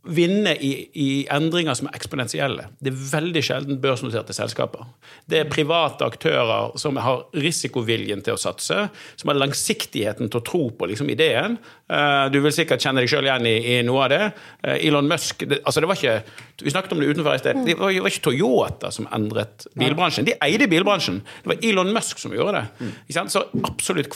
Vinne 0.00 0.54
i, 0.64 0.70
i 0.96 1.08
endringer 1.28 1.76
som 1.76 1.90
er 1.90 1.96
eksponentielle. 1.98 2.70
Det 2.80 2.88
er 2.88 3.00
veldig 3.10 3.42
sjelden 3.44 3.80
børsnoterte 3.82 4.32
selskaper. 4.32 4.86
Det 5.28 5.42
er 5.42 5.50
private 5.52 6.06
aktører 6.08 6.72
som 6.80 6.96
har 6.96 7.26
risikoviljen 7.36 8.22
til 8.24 8.32
å 8.32 8.40
satse, 8.40 8.86
som 9.20 9.28
har 9.28 9.36
langsiktigheten 9.36 10.30
til 10.32 10.40
å 10.40 10.44
tro 10.46 10.62
på 10.72 10.88
liksom, 10.88 11.10
ideen. 11.12 11.58
Eh, 11.90 12.30
Du 12.32 12.40
vil 12.40 12.54
sikkert 12.56 12.80
kjenne 12.80 13.04
deg 13.04 13.12
sjøl 13.12 13.28
igjen 13.28 13.48
i, 13.50 13.54
i 13.74 13.82
noe 13.84 14.06
av 14.06 14.10
det. 14.14 14.22
Eh, 14.64 14.86
Elon 14.88 15.10
Musk 15.10 15.44
det, 15.44 15.60
altså 15.66 15.84
det 15.84 15.90
var 15.92 16.00
ikke, 16.00 16.16
Vi 16.64 16.72
snakket 16.72 16.92
om 16.96 17.00
det 17.04 17.10
utenfor 17.12 17.34
i 17.36 17.42
sted. 17.44 17.60
Det 17.66 17.76
var, 17.76 17.92
det 17.92 18.00
var 18.00 18.14
ikke 18.14 18.24
Toyota 18.30 18.90
som 18.96 19.08
endret 19.12 19.66
bilbransjen. 19.76 20.24
De 20.24 20.38
eide 20.48 20.68
bilbransjen. 20.68 21.20
Det 21.44 21.52
var 21.52 21.60
Elon 21.60 21.92
Musk 21.92 22.18
som 22.24 22.32
gjorde 22.32 22.64
det. 22.64 22.88
Så 23.28 23.44
absolutt 23.68 24.08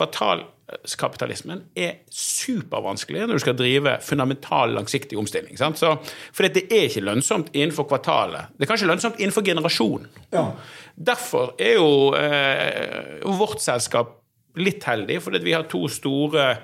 kvartalskapitalismen 0.64 1.62
er 1.76 1.98
supervanskelig 2.10 3.26
når 3.26 3.38
du 3.38 3.42
skal 3.42 3.56
drive 3.56 3.98
fundamental, 4.02 4.72
langsiktig 4.74 5.18
omstilling. 5.18 5.58
For 5.58 6.48
det 6.48 6.64
er 6.72 6.88
ikke 6.88 7.04
lønnsomt 7.04 7.50
innenfor 7.52 7.88
kvartalet. 7.88 8.54
Det 8.56 8.64
er 8.64 8.72
kanskje 8.72 8.88
lønnsomt 8.88 9.20
innenfor 9.20 9.44
generasjonen. 9.44 10.08
Ja. 10.32 10.52
Derfor 10.94 11.54
er 11.58 11.76
jo 11.76 12.14
eh, 12.16 13.20
vårt 13.24 13.60
selskap 13.60 14.20
litt 14.56 14.84
heldig, 14.86 15.20
fordi 15.22 15.42
vi 15.44 15.56
har 15.56 15.66
to 15.68 15.88
store 15.90 16.54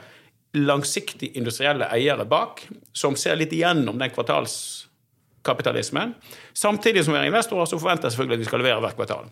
langsiktig 0.56 1.32
industrielle 1.38 1.90
eiere 1.94 2.24
bak, 2.26 2.64
som 2.92 3.16
ser 3.18 3.36
litt 3.38 3.52
igjennom 3.54 3.98
den 3.98 4.10
kvartalskapitalismen. 4.14 6.14
Samtidig 6.54 7.04
som 7.04 7.14
vi 7.14 7.20
er 7.20 7.30
investorer, 7.30 7.66
så 7.66 7.78
forventer 7.78 8.08
jeg 8.08 8.16
selvfølgelig 8.16 8.38
at 8.38 8.44
vi 8.44 8.50
skal 8.50 8.64
levere 8.64 8.86
hvert 8.86 8.98
kvartal. 8.98 9.30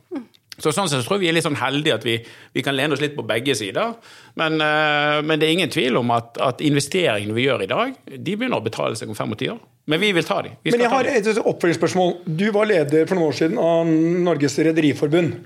Så 0.59 0.73
sånn 0.75 0.89
sett 0.91 1.05
så 1.05 1.07
tror 1.07 1.19
jeg 1.19 1.27
vi 1.27 1.31
er 1.31 1.37
litt 1.37 1.47
sånn 1.47 1.59
heldige 1.61 1.99
at 2.01 2.07
vi, 2.07 2.17
vi 2.55 2.63
kan 2.67 2.75
lene 2.75 2.97
oss 2.97 3.03
litt 3.03 3.15
på 3.15 3.25
begge 3.27 3.55
sider. 3.59 3.95
Men, 4.41 4.59
eh, 4.59 5.19
men 5.23 5.39
det 5.39 5.49
er 5.49 5.55
ingen 5.55 5.73
tvil 5.73 6.01
om 6.01 6.11
at, 6.17 6.39
at 6.43 6.63
investeringene 6.67 7.37
vi 7.37 7.47
gjør 7.47 7.65
i 7.65 7.71
dag, 7.71 7.97
de 8.11 8.35
begynner 8.35 8.59
å 8.59 8.65
betale 8.65 8.99
seg 8.99 9.11
om 9.13 9.19
fem 9.19 9.35
og 9.35 9.39
ti 9.39 9.53
år. 9.55 9.61
Men 9.89 10.03
vi 10.03 10.11
vil 10.13 10.27
ta 10.27 10.43
dem. 10.45 10.59
Vi 10.67 10.75
Men 10.75 10.85
jeg 10.85 10.93
har 10.93 11.09
et 11.09 11.29
oppfølgingsspørsmål. 11.39 12.15
Du 12.27 12.51
var 12.53 12.69
leder 12.69 13.07
for 13.09 13.17
noen 13.17 13.31
år 13.31 13.39
siden 13.39 13.61
av 13.63 13.89
Norges 13.89 14.59
Rederiforbund. 14.67 15.39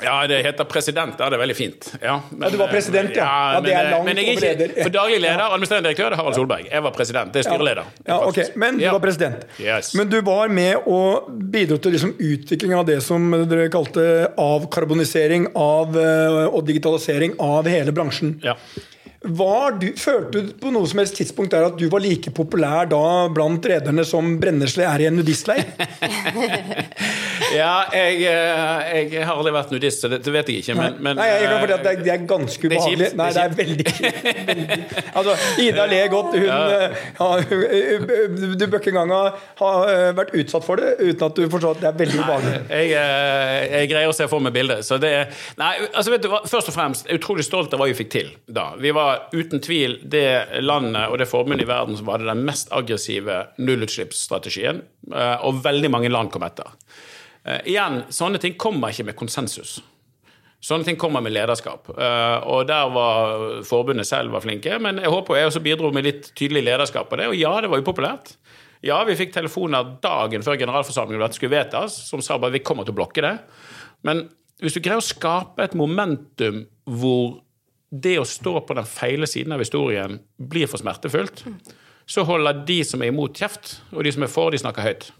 Ja, 0.00 0.22
det 0.26 0.38
heter 0.46 0.64
president. 0.64 1.18
Er 1.20 1.30
det 1.34 1.38
veldig 1.42 1.54
fint. 1.56 1.88
Ja, 2.00 2.14
men, 2.30 2.46
Ja, 2.46 2.50
du 2.50 2.56
var 2.56 2.68
president, 2.72 3.10
ja. 3.16 3.26
Ja, 3.26 3.60
det 3.60 3.68
men, 3.68 3.76
er 3.76 3.90
langt 3.90 4.04
men 4.06 4.16
jeg 4.16 4.38
er 4.40 4.62
ikke. 4.64 4.84
For 4.86 4.94
daglig 4.94 5.18
leder, 5.20 5.42
administrerende 5.52 5.90
direktør, 5.90 6.08
det 6.08 6.16
er 6.16 6.22
Harald 6.22 6.34
Solberg. 6.38 6.70
Jeg 6.72 6.82
var 6.86 6.94
president. 6.96 7.32
Det 7.34 7.42
er 7.42 7.48
styreleder. 7.50 7.90
Ja, 8.08 8.16
ok, 8.26 8.38
Men 8.56 8.78
du 8.78 8.84
Ja. 8.86 8.92
var 8.92 9.02
president. 9.04 9.44
Yes. 9.60 9.92
Men 9.94 10.08
du 10.08 10.16
var 10.22 10.48
med 10.48 10.76
og 10.86 11.28
bidro 11.52 11.76
til 11.76 11.92
liksom 11.92 12.14
utviklingen 12.16 12.78
av 12.78 12.86
det 12.86 13.02
som 13.02 13.30
dere 13.50 13.68
kalte 13.68 14.32
avkarbonisering 14.38 15.50
av, 15.56 15.94
eh, 15.96 16.46
og 16.48 16.64
digitalisering 16.66 17.36
av 17.38 17.68
hele 17.68 17.92
bransjen. 17.92 18.38
Ja. 18.42 18.54
Var 19.22 19.76
du, 19.78 19.88
følte 19.98 20.42
du 20.42 20.52
på 20.58 20.72
noe 20.74 20.88
som 20.90 20.98
helst 21.02 21.14
tidspunkt 21.18 21.54
der 21.54 21.68
at 21.68 21.78
du 21.78 21.86
var 21.92 22.02
like 22.02 22.32
populær 22.34 22.88
da 22.90 23.28
blant 23.32 23.66
rederne 23.70 24.04
som 24.06 24.36
brennesle 24.42 24.86
er 24.88 25.04
i 25.04 25.10
en 25.10 25.18
nudistleir? 25.20 25.66
Ja, 27.52 27.82
jeg, 27.92 28.22
eh, 28.24 29.12
jeg 29.12 29.24
har 29.26 29.36
aldri 29.36 29.52
vært 29.52 29.72
nudist, 29.74 30.00
så 30.00 30.08
det, 30.08 30.22
det 30.24 30.32
vet 30.32 30.48
jeg 30.48 30.62
ikke. 30.62 30.76
Men, 30.78 30.94
men 31.04 31.18
Nei, 31.18 31.26
jeg 31.28 31.48
kan 31.50 31.58
fortelle 31.60 31.76
at 31.76 31.84
det 31.84 31.90
er, 31.92 32.04
det 32.06 32.12
er 32.14 32.22
ganske 32.30 32.68
ubehagelig. 32.70 33.08
Nei, 33.18 33.26
det 33.36 33.42
er 33.42 33.56
veldig. 33.58 33.86
Veldig. 34.48 34.78
Altså, 35.12 35.34
Ida 35.60 35.86
ler 35.90 36.08
godt. 36.12 36.36
Hun, 36.38 36.46
ja. 36.46 36.88
ja, 37.18 37.28
du 38.56 38.64
bør 38.64 38.78
ikke 38.78 38.94
engang 38.94 39.12
ha, 39.12 39.72
eh, 39.92 40.06
vært 40.16 40.32
utsatt 40.40 40.64
for 40.64 40.80
det 40.80 40.94
uten 41.02 41.26
at 41.28 41.36
du 41.36 41.44
forstår 41.52 41.76
at 41.76 41.82
det 41.82 41.90
er 41.90 41.98
veldig 42.00 42.22
ubehagelig. 42.22 42.62
jeg, 42.70 42.94
eh, 43.02 43.58
jeg 43.76 43.92
greier 43.92 44.12
å 44.12 44.16
se 44.16 44.28
for 44.32 44.44
meg 44.44 44.56
bildet. 44.56 44.86
Så 44.88 45.00
det 45.02 45.12
er 45.18 45.44
Nei, 45.60 45.74
altså 45.90 46.14
vet 46.14 46.24
du 46.24 46.30
hva, 46.32 46.40
først 46.48 46.70
og 46.72 46.76
fremst 46.76 47.06
jeg 47.06 47.16
er 47.16 47.20
utrolig 47.20 47.44
stolt 47.44 47.74
av 47.74 47.82
hva 47.82 47.90
vi 47.90 47.96
fikk 47.98 48.12
til 48.14 48.32
da. 48.48 48.70
Vi 48.80 48.94
var 48.96 49.11
uten 49.32 49.62
tvil 49.62 49.98
det 50.10 50.62
landet 50.62 51.10
og 51.10 51.18
det 51.20 51.28
forbundet 51.30 51.66
i 51.66 51.70
verden 51.70 51.96
som 51.98 52.10
hadde 52.12 52.28
den 52.28 52.44
mest 52.46 52.72
aggressive 52.74 53.38
nullutslippsstrategien, 53.58 54.82
eh, 55.12 55.38
og 55.46 55.62
veldig 55.64 55.90
mange 55.92 56.12
land 56.12 56.32
kom 56.34 56.44
etter. 56.46 56.70
Eh, 57.44 57.60
igjen, 57.74 58.02
sånne 58.12 58.40
ting 58.42 58.58
kommer 58.60 58.92
ikke 58.92 59.08
med 59.10 59.18
konsensus. 59.18 59.80
Sånne 60.62 60.86
ting 60.86 60.98
kommer 60.98 61.24
med 61.24 61.34
lederskap. 61.34 61.90
Eh, 61.90 62.36
og 62.46 62.68
der 62.70 62.90
var 62.94 63.62
forbundet 63.66 64.06
selv 64.06 64.34
var 64.34 64.44
flinke, 64.44 64.78
men 64.78 65.00
jeg 65.02 65.10
håper 65.10 65.40
jeg 65.40 65.50
også 65.50 65.64
bidro 65.64 65.90
med 65.94 66.06
litt 66.06 66.30
tydelig 66.38 66.62
lederskap 66.68 67.10
på 67.10 67.18
det. 67.18 67.32
Og 67.32 67.38
ja, 67.38 67.56
det 67.60 67.70
var 67.72 67.82
upopulært. 67.82 68.36
Ja, 68.82 69.00
vi 69.06 69.16
fikk 69.18 69.34
telefoner 69.34 69.96
dagen 70.02 70.42
før 70.42 70.58
generalforsamlingen 70.58 71.22
dette 71.22 71.38
skulle 71.38 71.54
vedtas, 71.54 71.96
som 72.08 72.22
sa 72.22 72.38
bare 72.38 72.54
vi 72.54 72.62
kommer 72.66 72.86
til 72.86 72.94
å 72.94 73.00
blokke 73.02 73.22
det. 73.26 73.36
Men 74.06 74.26
hvis 74.62 74.76
du 74.76 74.82
greier 74.82 75.02
å 75.02 75.04
skape 75.04 75.64
et 75.64 75.74
momentum 75.78 76.64
hvor 76.86 77.40
det 77.92 78.16
å 78.20 78.28
stå 78.28 78.56
på 78.64 78.76
den 78.78 78.88
feile 78.88 79.28
siden 79.28 79.52
av 79.52 79.60
historien 79.60 80.16
blir 80.40 80.70
for 80.70 80.80
smertefullt, 80.80 81.44
så 82.08 82.24
holder 82.26 82.64
de 82.66 82.78
som 82.88 83.02
er 83.04 83.12
imot, 83.12 83.36
kjeft, 83.36 83.76
og 83.92 84.06
de 84.06 84.12
som 84.14 84.24
er 84.24 84.32
for, 84.32 84.52
de 84.52 84.60
snakker 84.60 84.86
høyt. 84.86 85.10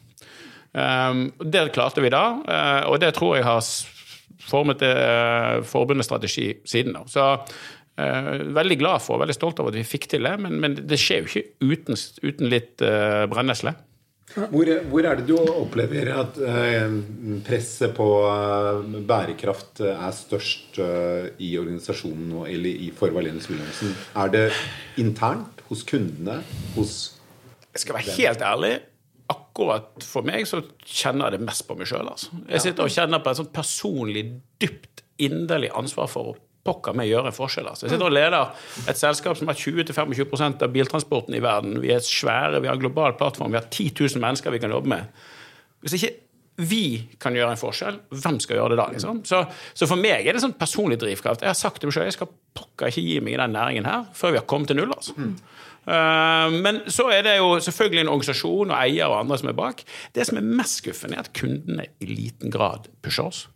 Um, 0.73 1.26
det 1.45 1.67
klarte 1.76 2.00
vi 2.00 2.11
da, 2.12 2.25
eh, 2.49 2.87
og 2.88 2.97
det 3.02 3.12
tror 3.19 3.37
jeg 3.37 3.45
har 3.45 3.61
formet 4.49 4.81
uh, 4.83 5.61
forbundets 5.69 6.09
strategi 6.09 6.49
siden. 6.67 6.97
Så 7.12 7.23
eh, 8.00 8.31
veldig 8.57 8.79
glad 8.81 9.05
for 9.05 9.19
og 9.19 9.23
veldig 9.23 9.37
stolt 9.37 9.61
over 9.62 9.71
at 9.71 9.79
vi 9.79 9.87
fikk 9.87 10.09
til 10.11 10.26
det, 10.26 10.35
men, 10.43 10.59
men 10.62 10.76
det 10.81 10.99
skjer 11.00 11.23
jo 11.23 11.31
ikke 11.31 11.73
uten, 11.75 12.00
uten 12.25 12.50
litt 12.52 12.83
eh, 12.85 13.25
brennesle. 13.31 13.76
Hvor, 14.34 14.68
hvor 14.88 15.06
er 15.06 15.18
det 15.18 15.26
du 15.28 15.34
opplever 15.38 16.10
at 16.14 16.38
eh, 16.40 16.94
presset 17.46 17.92
på 17.96 18.06
eh, 18.28 19.00
bærekraft 19.08 19.82
er 19.86 20.14
størst 20.16 20.78
eh, 20.82 21.32
i 21.44 21.52
organisasjonen 21.60 22.30
nå, 22.32 22.44
eller 22.50 22.86
i 22.86 22.92
for 22.96 23.12
Valenius 23.14 23.50
Wilhelmsen? 23.50 23.92
Er 24.16 24.32
det 24.32 24.46
internt, 25.02 25.60
hos 25.68 25.84
kundene, 25.88 26.40
hos 26.76 26.96
Jeg 27.72 27.84
skal 27.84 27.98
være 27.98 28.16
helt 28.18 28.42
ærlig. 28.44 28.72
Akkurat 29.32 30.04
for 30.04 30.26
meg 30.28 30.44
så 30.48 30.60
kjenner 30.84 31.30
jeg 31.30 31.38
det 31.38 31.46
mest 31.48 31.64
på 31.68 31.76
meg 31.78 31.88
sjøl. 31.88 32.08
Altså. 32.08 32.32
Jeg 32.48 32.64
sitter 32.66 32.88
og 32.88 32.92
kjenner 32.92 33.22
på 33.24 33.32
et 33.32 33.40
sånt 33.40 33.52
personlig, 33.54 34.24
dypt, 34.60 35.04
inderlig 35.22 35.70
ansvar 35.76 36.10
for 36.12 36.32
å 36.32 36.38
pokker 36.66 36.95
meg 36.97 37.11
gjøre 37.11 37.33
en 37.33 37.37
forskjell. 37.37 37.69
Altså. 37.71 37.87
Jeg 37.87 37.95
sitter 37.95 38.09
og 38.09 38.14
leder 38.14 38.90
et 38.90 38.99
selskap 38.99 39.38
som 39.38 39.50
har 39.50 39.59
20-25% 39.59 40.62
av 40.62 40.75
biltransporten 40.75 41.37
i 41.37 41.42
verden. 41.42 41.81
Vi 41.83 41.90
er 41.95 42.04
svære, 42.07 42.61
vi 42.62 42.71
har 42.71 42.78
en 42.78 42.85
global 42.85 43.16
plattform, 43.19 43.54
vi 43.54 43.59
har 43.59 43.71
10 43.71 43.90
000 43.99 44.23
mennesker 44.23 44.54
vi 44.54 44.61
kan 44.62 44.75
jobbe 44.75 44.92
med. 44.95 45.25
Hvis 45.83 45.97
ikke 45.99 46.12
vi 46.62 46.85
kan 47.21 47.35
gjøre 47.35 47.54
en 47.54 47.61
forskjell, 47.61 47.99
hvem 48.12 48.38
skal 48.42 48.59
gjøre 48.59 48.75
det 48.75 48.78
da? 48.83 48.87
Liksom? 48.92 49.23
Så, 49.26 49.42
så 49.75 49.88
for 49.88 49.99
meg 49.99 50.26
er 50.26 50.37
det 50.37 50.42
sånn 50.45 50.54
personlig 50.59 51.00
drivkraft. 51.00 51.42
Jeg 51.42 51.50
har 51.50 51.59
sagt 51.59 51.81
til 51.81 51.88
meg 51.88 51.97
selv, 51.97 52.11
jeg 52.11 52.19
skal 52.19 52.31
pokker 52.59 52.92
ikke 52.92 53.04
gi 53.07 53.19
meg 53.25 53.35
i 53.35 53.40
den 53.40 53.54
næringen 53.57 53.88
her 53.88 54.04
før 54.16 54.35
vi 54.35 54.40
har 54.42 54.49
kommet 54.50 54.71
til 54.71 54.78
null. 54.78 54.92
altså. 54.95 55.16
Uh, 55.83 56.52
men 56.62 56.85
så 56.92 57.09
er 57.11 57.25
det 57.26 57.33
jo 57.40 57.57
selvfølgelig 57.64 58.04
en 58.04 58.12
organisasjon 58.12 58.71
og 58.71 58.76
eier 58.76 59.11
og 59.11 59.16
andre 59.25 59.40
som 59.40 59.50
er 59.50 59.57
bak. 59.59 59.83
Det 60.14 60.28
som 60.28 60.38
er 60.38 60.47
mest 60.61 60.83
skuffende, 60.83 61.19
er 61.19 61.26
at 61.26 61.33
kundene 61.35 61.88
i 61.99 62.11
liten 62.12 62.54
grad 62.54 62.87
pusher 63.02 63.33
oss. 63.33 63.47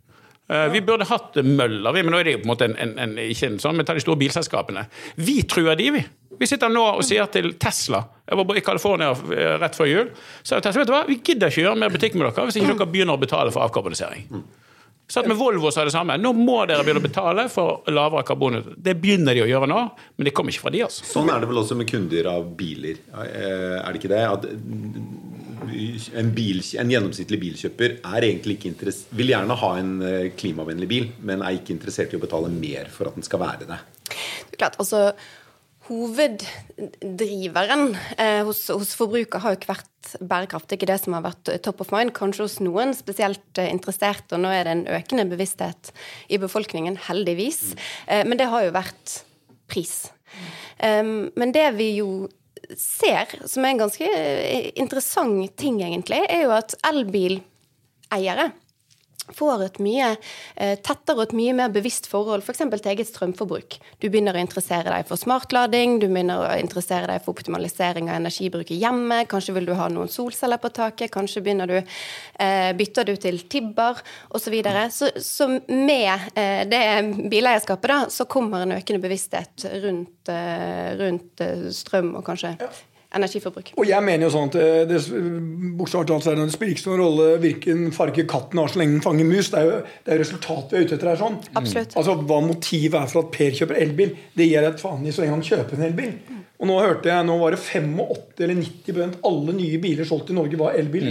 Uh, 0.47 0.69
Vi 0.71 0.81
burde 0.87 1.07
hatt 1.09 1.35
møller, 1.43 1.91
vi, 1.97 2.03
men 2.07 2.13
nå 2.15 2.21
er 2.21 2.29
det 2.29 2.35
jo 2.37 2.43
på 2.45 2.47
en 2.47 2.53
måte 2.53 2.69
en, 2.69 2.77
en, 2.79 2.93
en, 3.03 3.17
ikke 3.19 3.49
en 3.51 3.57
sånn, 3.63 3.81
vi 3.81 3.87
tar 3.89 3.99
de 3.99 4.05
store 4.05 4.21
bilselskapene. 4.21 4.85
Vi 5.19 5.41
truer 5.51 5.75
de, 5.81 5.89
vi. 5.97 6.03
Vi 6.39 6.47
sitter 6.47 6.69
nå 6.71 6.83
og 6.99 7.03
sier 7.07 7.25
til 7.33 7.55
Tesla 7.57 8.03
Jeg 8.29 8.37
var 8.37 8.59
i 8.61 8.63
California 8.63 9.09
eh, 9.33 9.55
rett 9.63 9.75
før 9.79 9.89
jul. 9.89 10.11
Så 10.45 10.59
Tesla, 10.61 10.83
vet 10.83 10.91
du 10.91 10.95
hva, 10.95 11.03
vi 11.09 11.17
gidder 11.25 11.49
ikke 11.51 11.65
gjøre 11.65 11.81
mer 11.81 11.91
butikk 11.95 12.15
med 12.19 12.29
dere 12.29 12.45
hvis 12.51 12.59
ikke 12.61 12.75
dere 12.77 12.91
begynner 12.93 13.17
å 13.17 13.23
betale 13.23 13.55
for 13.55 13.65
avkarbonisering. 13.65 14.27
Satt 15.09 15.29
med 15.31 15.39
Volvo 15.39 15.71
sa 15.71 15.85
det 15.87 15.95
samme. 15.95 16.17
Nå 16.19 16.33
må 16.35 16.59
dere 16.67 16.83
begynne 16.83 16.99
å 16.99 17.07
betale 17.07 17.45
for 17.51 17.87
lavere 17.95 18.27
karbon. 18.27 18.59
Det 18.77 18.97
begynner 18.99 19.39
de 19.39 19.45
å 19.45 19.49
gjøre 19.49 19.69
nå, 19.71 19.81
men 20.19 20.27
det 20.29 20.33
kommer 20.35 20.51
ikke 20.53 20.65
fra 20.67 20.73
de. 20.75 20.81
altså. 20.87 21.07
Sånn 21.07 21.31
er 21.31 21.41
det 21.43 21.49
vel 21.51 21.61
også 21.63 21.79
med 21.79 21.89
kunder 21.91 22.27
av 22.33 22.49
biler. 22.59 22.99
Eh, 23.15 23.79
Er 23.81 23.87
det 23.95 24.01
ikke 24.03 24.11
det? 24.11 24.23
At 24.27 24.49
en, 25.65 26.31
bil, 26.37 26.61
en 26.81 26.93
gjennomsnittlig 26.93 27.39
bilkjøper 27.43 27.97
er 28.01 28.27
egentlig 28.29 28.59
ikke 28.59 28.93
vil 29.17 29.33
gjerne 29.33 29.57
ha 29.63 29.73
en 29.81 29.97
eh, 30.05 30.29
klimavennlig 30.37 30.89
bil, 30.91 31.09
men 31.27 31.43
er 31.43 31.59
ikke 31.59 31.75
interessert 31.75 32.13
i 32.15 32.21
å 32.21 32.23
betale 32.23 32.53
mer 32.53 32.91
for 32.93 33.11
at 33.11 33.19
den 33.19 33.27
skal 33.27 33.43
være 33.43 33.69
det. 33.69 33.81
Det 34.07 34.57
er 34.57 34.63
klart, 34.63 34.79
altså 34.83 35.11
Hoveddriveren 35.87 37.85
eh, 38.19 38.43
hos, 38.47 38.65
hos 38.75 38.95
forbruker 38.99 39.39
har 39.43 39.53
jo 39.53 39.59
ikke 39.61 39.71
vært 39.71 40.17
bærekraft. 40.19 40.67
Det 40.67 40.75
er 40.75 40.81
ikke 40.81 40.89
det 40.91 40.99
som 41.05 41.15
har 41.15 41.23
vært 41.29 41.51
top 41.63 41.83
of 41.85 41.93
mind, 41.95 42.11
kanskje 42.17 42.43
hos 42.43 42.57
noen 42.59 42.91
spesielt 42.97 43.61
eh, 43.63 43.71
interessert. 43.71 44.27
Og 44.35 44.43
nå 44.43 44.51
er 44.51 44.67
det 44.67 44.73
en 44.75 44.89
økende 44.99 45.29
bevissthet 45.31 45.93
i 46.27 46.41
befolkningen, 46.43 46.99
heldigvis. 47.07 47.61
Eh, 48.11 48.25
men 48.27 48.39
det 48.41 48.51
har 48.51 48.67
jo 48.67 48.75
vært 48.75 49.21
pris. 49.71 49.95
Um, 50.83 51.31
men 51.39 51.55
det 51.55 51.71
vi 51.79 51.97
jo 52.01 52.29
ser, 52.75 53.37
som 53.47 53.65
er 53.65 53.75
en 53.75 53.83
ganske 53.85 54.11
eh, 54.11 54.71
interessant 54.81 55.57
ting, 55.59 55.81
egentlig, 55.85 56.23
er 56.29 56.47
jo 56.47 56.55
at 56.57 56.75
elbileiere 56.87 58.51
får 59.35 59.65
et 59.65 59.79
mye 59.83 60.11
eh, 60.15 60.77
tettere 60.79 61.19
og 61.19 61.25
et 61.27 61.37
mye 61.39 61.55
mer 61.57 61.73
bevisst 61.75 62.09
forhold 62.11 62.45
f.eks. 62.45 62.63
Til 62.77 62.91
eget 62.93 63.09
strømforbruk. 63.09 63.79
Du 64.03 64.09
begynner 64.09 64.37
å 64.37 64.43
interessere 64.43 64.93
deg 64.93 65.07
for 65.09 65.21
smartlading, 65.21 65.99
du 66.03 66.07
begynner 66.09 66.45
å 66.45 66.57
interessere 66.61 67.09
deg 67.11 67.25
for 67.25 67.37
optimalisering 67.37 68.11
av 68.11 68.21
energibruk 68.21 68.71
i 68.75 68.81
hjemmet, 68.83 69.29
kanskje 69.31 69.57
vil 69.57 69.69
du 69.71 69.75
ha 69.79 69.89
noen 69.93 70.11
solceller 70.13 70.61
på 70.63 70.71
taket, 70.77 71.13
kanskje 71.15 71.43
begynner 71.47 71.71
du 71.71 71.77
eh, 71.79 72.73
bytter 72.77 73.09
du 73.09 73.15
til 73.21 73.41
Tibber 73.51 74.03
osv. 74.29 74.47
Så, 74.47 74.53
videre. 74.55 74.89
så 74.95 75.11
Så 75.19 75.49
med 75.67 76.29
eh, 76.39 76.63
det 76.71 76.83
bileierskapet 77.31 77.91
da, 77.91 78.01
så 78.11 78.29
kommer 78.31 78.63
en 78.63 78.77
økende 78.79 79.03
bevissthet 79.03 79.67
rundt, 79.83 80.31
rundt 81.01 81.43
strøm 81.75 82.15
og 82.19 82.25
kanskje 82.27 82.57
energiforbruk. 83.17 83.73
Og 83.77 83.89
jeg 83.89 84.05
mener 84.07 84.27
jo 84.27 84.33
sånn 84.35 84.51
at 84.53 84.59
eh, 84.61 84.85
det, 84.89 85.01
bokstavelig 85.79 86.09
talt 86.11 86.29
det, 86.29 86.47
spiller 86.55 86.77
ikke 86.77 86.93
noen 86.93 87.03
rolle 87.03 87.29
hvilken 87.43 87.85
farge 87.97 88.27
katten 88.31 88.63
har 88.63 88.73
så 88.73 88.81
lenge 88.81 88.97
den 88.99 89.05
fanger 89.05 89.29
mus. 89.29 89.51
Det 89.53 89.61
er 89.61 89.69
jo 89.69 89.83
det 90.07 90.15
er 90.15 90.23
resultatet 90.23 90.75
vi 90.75 90.81
er 90.81 90.89
ute 90.89 90.99
etter 90.99 91.13
her. 91.13 91.21
sånn. 91.21 91.39
Absolutt. 91.59 91.99
Altså 92.01 92.17
Hva 92.23 92.41
motivet 92.45 92.99
er 93.01 93.13
for 93.13 93.25
at 93.25 93.31
Per 93.37 93.61
kjøper 93.61 93.83
elbil, 93.83 94.17
det 94.39 94.49
gir 94.49 94.67
et 94.71 94.83
faen 94.83 95.05
i 95.07 95.15
så 95.15 95.25
lenge 95.25 95.37
han 95.37 95.47
kjøper 95.51 95.79
en 95.79 95.87
elbil. 95.91 96.17
Og 96.57 96.71
nå 96.71 96.81
hørte 96.81 97.11
jeg, 97.13 97.29
nå 97.29 97.37
var 97.41 97.53
det 97.53 97.61
85 97.61 98.43
eller 98.47 98.59
90% 98.63 99.23
alle 99.29 99.55
nye 99.59 99.81
biler 99.83 100.09
solgt 100.09 100.33
i 100.33 100.37
Norge 100.37 100.61
var 100.61 100.79
elbil. 100.79 101.11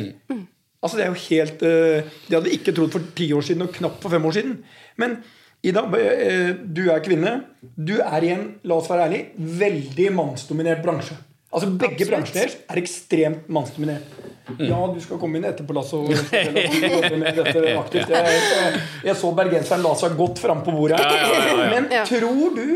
Altså 0.85 0.99
Det 0.99 1.05
er 1.05 1.09
jo 1.09 1.23
helt 1.29 1.63
eh, 1.65 2.11
Det 2.27 2.35
hadde 2.35 2.45
vi 2.45 2.57
ikke 2.59 2.73
trodd 2.77 2.93
for 2.93 3.13
ti 3.17 3.31
år 3.33 3.45
siden, 3.45 3.65
og 3.65 3.73
knapt 3.73 4.01
for 4.03 4.13
fem 4.13 4.25
år 4.25 4.37
siden. 4.37 4.59
Men 5.01 5.19
Ida, 5.65 5.81
eh, 5.97 6.51
du 6.61 6.83
er 6.93 7.01
kvinne. 7.05 7.39
Du 7.61 7.95
er 7.97 8.25
i 8.25 8.33
en, 8.35 8.43
la 8.69 8.77
oss 8.77 8.89
være 8.91 9.07
ærlig, 9.07 9.21
veldig 9.61 10.11
mannsdominert 10.13 10.83
bransje. 10.85 11.17
Altså 11.55 11.69
Begge 11.71 11.95
Absolutt. 11.95 12.09
bransjene 12.11 12.71
er 12.73 12.79
ekstremt 12.81 13.45
mannsdominert. 13.55 14.15
Ja, 14.59 14.79
du 14.91 14.99
skal 15.01 15.17
komme 15.21 15.39
inn 15.39 15.47
etterpå, 15.47 15.73
Lasse, 15.73 15.95
og 15.97 16.11
aktivt. 17.85 18.11
Jeg, 18.11 18.81
jeg, 19.07 19.15
så 19.17 19.31
bergenseren 19.37 19.81
la 19.85 19.93
seg 19.97 20.17
godt 20.19 20.41
fram 20.43 20.61
på 20.65 20.75
bordet. 20.75 20.99
Ja, 20.99 21.05
ja, 21.15 21.15
ja, 21.31 21.55
ja. 21.63 21.69
Men 21.71 21.87
tror 22.09 22.51
du 22.57 22.67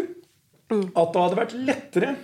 at 0.71 1.11
det 1.13 1.21
hadde 1.25 1.37
vært 1.41 1.57
lettere 1.67 2.15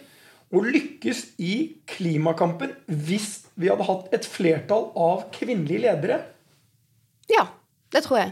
å 0.56 0.62
lykkes 0.64 1.22
i 1.44 1.56
klimakampen 1.90 2.72
hvis 2.88 3.30
vi 3.60 3.70
hadde 3.72 3.88
hatt 3.88 4.16
et 4.16 4.26
flertall 4.30 4.90
av 4.96 5.28
kvinnelige 5.36 5.84
ledere? 5.88 6.22
Ja, 7.32 7.48
det 7.94 8.02
tror 8.04 8.18
jeg. 8.18 8.32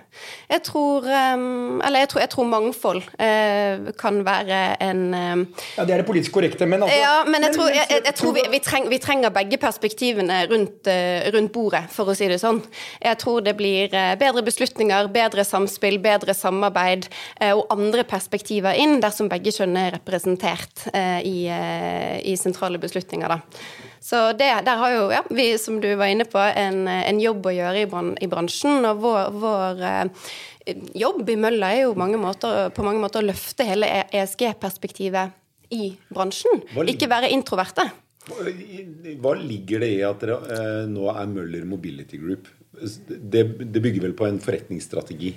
Jeg 0.49 0.61
tror, 0.65 1.05
um, 1.05 1.81
eller 1.85 2.03
jeg 2.03 2.09
tror, 2.11 2.21
jeg 2.23 2.29
tror 2.33 2.47
mangfold 2.49 3.01
eh, 3.21 3.91
kan 3.99 4.17
være 4.25 4.59
en 4.83 5.03
um, 5.13 5.43
Ja, 5.77 5.85
Det 5.85 5.93
er 5.93 6.01
det 6.01 6.07
politisk 6.07 6.33
korrekte, 6.35 6.65
men 6.65 6.83
altså 6.83 6.97
Ja, 6.97 7.13
men 7.27 7.45
jeg 7.45 7.55
tror, 7.55 7.69
jeg, 7.69 8.01
jeg, 8.05 8.15
tror 8.17 8.33
vi, 8.33 8.43
vi, 8.51 8.59
treng, 8.65 8.89
vi 8.89 8.99
trenger 9.03 9.29
begge 9.29 9.59
perspektivene 9.61 10.41
rundt, 10.51 10.89
eh, 10.91 11.29
rundt 11.35 11.53
bordet, 11.53 11.85
for 11.93 12.11
å 12.11 12.17
si 12.17 12.27
det 12.27 12.41
sånn. 12.41 12.63
Jeg 13.03 13.21
tror 13.21 13.45
det 13.45 13.55
blir 13.59 13.93
eh, 13.93 14.15
bedre 14.19 14.43
beslutninger, 14.43 15.07
bedre 15.13 15.45
samspill, 15.47 16.01
bedre 16.03 16.35
samarbeid 16.35 17.07
eh, 17.39 17.53
og 17.53 17.71
andre 17.73 18.03
perspektiver 18.09 18.75
inn 18.81 18.99
dersom 19.05 19.31
begge 19.31 19.53
kjønn 19.55 19.79
er 19.79 19.95
representert 19.99 20.89
eh, 20.91 21.21
i, 21.23 21.37
eh, 21.47 22.19
i 22.25 22.35
sentrale 22.41 22.81
beslutninger. 22.81 23.37
Da. 23.37 23.93
Så 24.03 24.33
det, 24.33 24.49
der 24.65 24.75
har 24.75 24.91
jo, 24.91 25.03
ja, 25.11 25.21
vi, 25.29 25.57
som 25.57 25.77
du 25.81 25.87
var 25.95 26.09
inne 26.11 26.25
på, 26.27 26.35
en, 26.37 26.89
en 26.91 27.19
jobb 27.23 27.45
å 27.47 27.53
gjøre 27.55 27.85
i, 27.85 27.87
bran, 27.87 28.09
i 28.19 28.27
bransjen. 28.27 28.83
Og 28.89 28.99
vår, 28.99 29.29
vår 29.39 29.52
eh, 29.53 30.73
jobb 30.99 31.29
i 31.29 31.37
Mølla 31.39 31.73
er 31.73 31.85
jo 31.85 31.97
mange 31.99 32.19
måter, 32.21 32.69
på 32.75 32.85
mange 32.85 33.01
måter 33.03 33.23
å 33.23 33.27
løfte 33.27 33.67
hele 33.67 33.89
ESG-perspektivet 34.11 35.39
i 35.73 35.91
bransjen. 36.13 36.63
Ikke 36.89 37.09
være 37.11 37.31
introverte. 37.33 37.87
Hva 38.23 39.33
ligger 39.35 39.83
det 39.83 39.89
i 39.97 40.03
at 40.07 40.21
dere 40.23 40.39
eh, 40.55 40.83
nå 40.91 41.09
er 41.11 41.31
Møller 41.31 41.65
Mobility 41.67 42.19
Group? 42.21 42.47
Det, 42.73 43.43
det 43.69 43.81
bygger 43.83 44.07
vel 44.07 44.15
på 44.17 44.27
en 44.27 44.39
forretningsstrategi? 44.41 45.33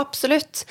Absolutt. 0.00 0.66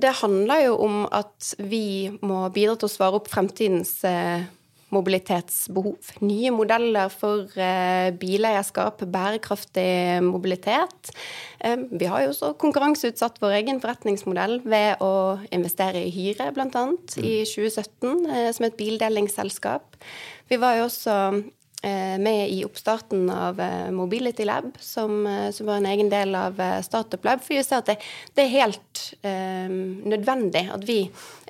Det 0.00 0.12
handler 0.22 0.68
jo 0.68 0.76
om 0.86 1.02
at 1.10 1.52
vi 1.58 2.10
må 2.22 2.44
bidra 2.54 2.76
til 2.78 2.86
å 2.86 2.92
svare 2.92 3.18
opp 3.18 3.28
fremtidens 3.32 3.98
eh, 4.06 4.46
mobilitetsbehov. 4.94 6.12
Nye 6.24 6.52
modeller 6.54 7.12
for 7.12 7.50
eh, 7.58 8.10
bileierskap, 8.20 9.04
bærekraftig 9.10 10.22
mobilitet. 10.26 11.12
Vi 11.90 12.08
har 12.08 12.24
jo 12.24 12.32
også 12.32 12.54
konkurranseutsatt 12.60 13.36
vår 13.42 13.58
egen 13.58 13.80
forretningsmodell 13.82 14.60
ved 14.64 15.02
å 15.04 15.12
investere 15.52 16.06
i 16.06 16.12
Hyre, 16.14 16.50
bl.a. 16.56 16.84
i 17.20 17.34
2017, 17.44 18.26
eh, 18.30 18.50
som 18.56 18.68
et 18.68 18.78
bildelingsselskap. 18.80 19.98
Vi 20.50 20.58
var 20.60 20.78
jo 20.78 20.88
også 20.88 21.16
med 21.82 22.50
i 22.50 22.64
oppstarten 22.64 23.30
av 23.30 23.60
eh, 23.60 23.90
Mobility 23.90 24.44
Lab, 24.44 24.72
som, 24.80 25.26
eh, 25.26 25.50
som 25.50 25.66
var 25.66 25.76
en 25.80 25.86
egen 25.86 26.10
del 26.12 26.34
av 26.34 26.60
eh, 26.60 26.82
Startup 26.82 27.24
Lab. 27.24 27.40
For 27.40 27.56
vi 27.56 27.64
ser 27.64 27.80
at 27.80 27.88
det, 27.88 27.96
det 28.36 28.44
er 28.44 28.52
helt 28.52 29.02
eh, 29.22 29.70
nødvendig 29.70 30.66
at 30.74 30.84
vi 30.88 31.00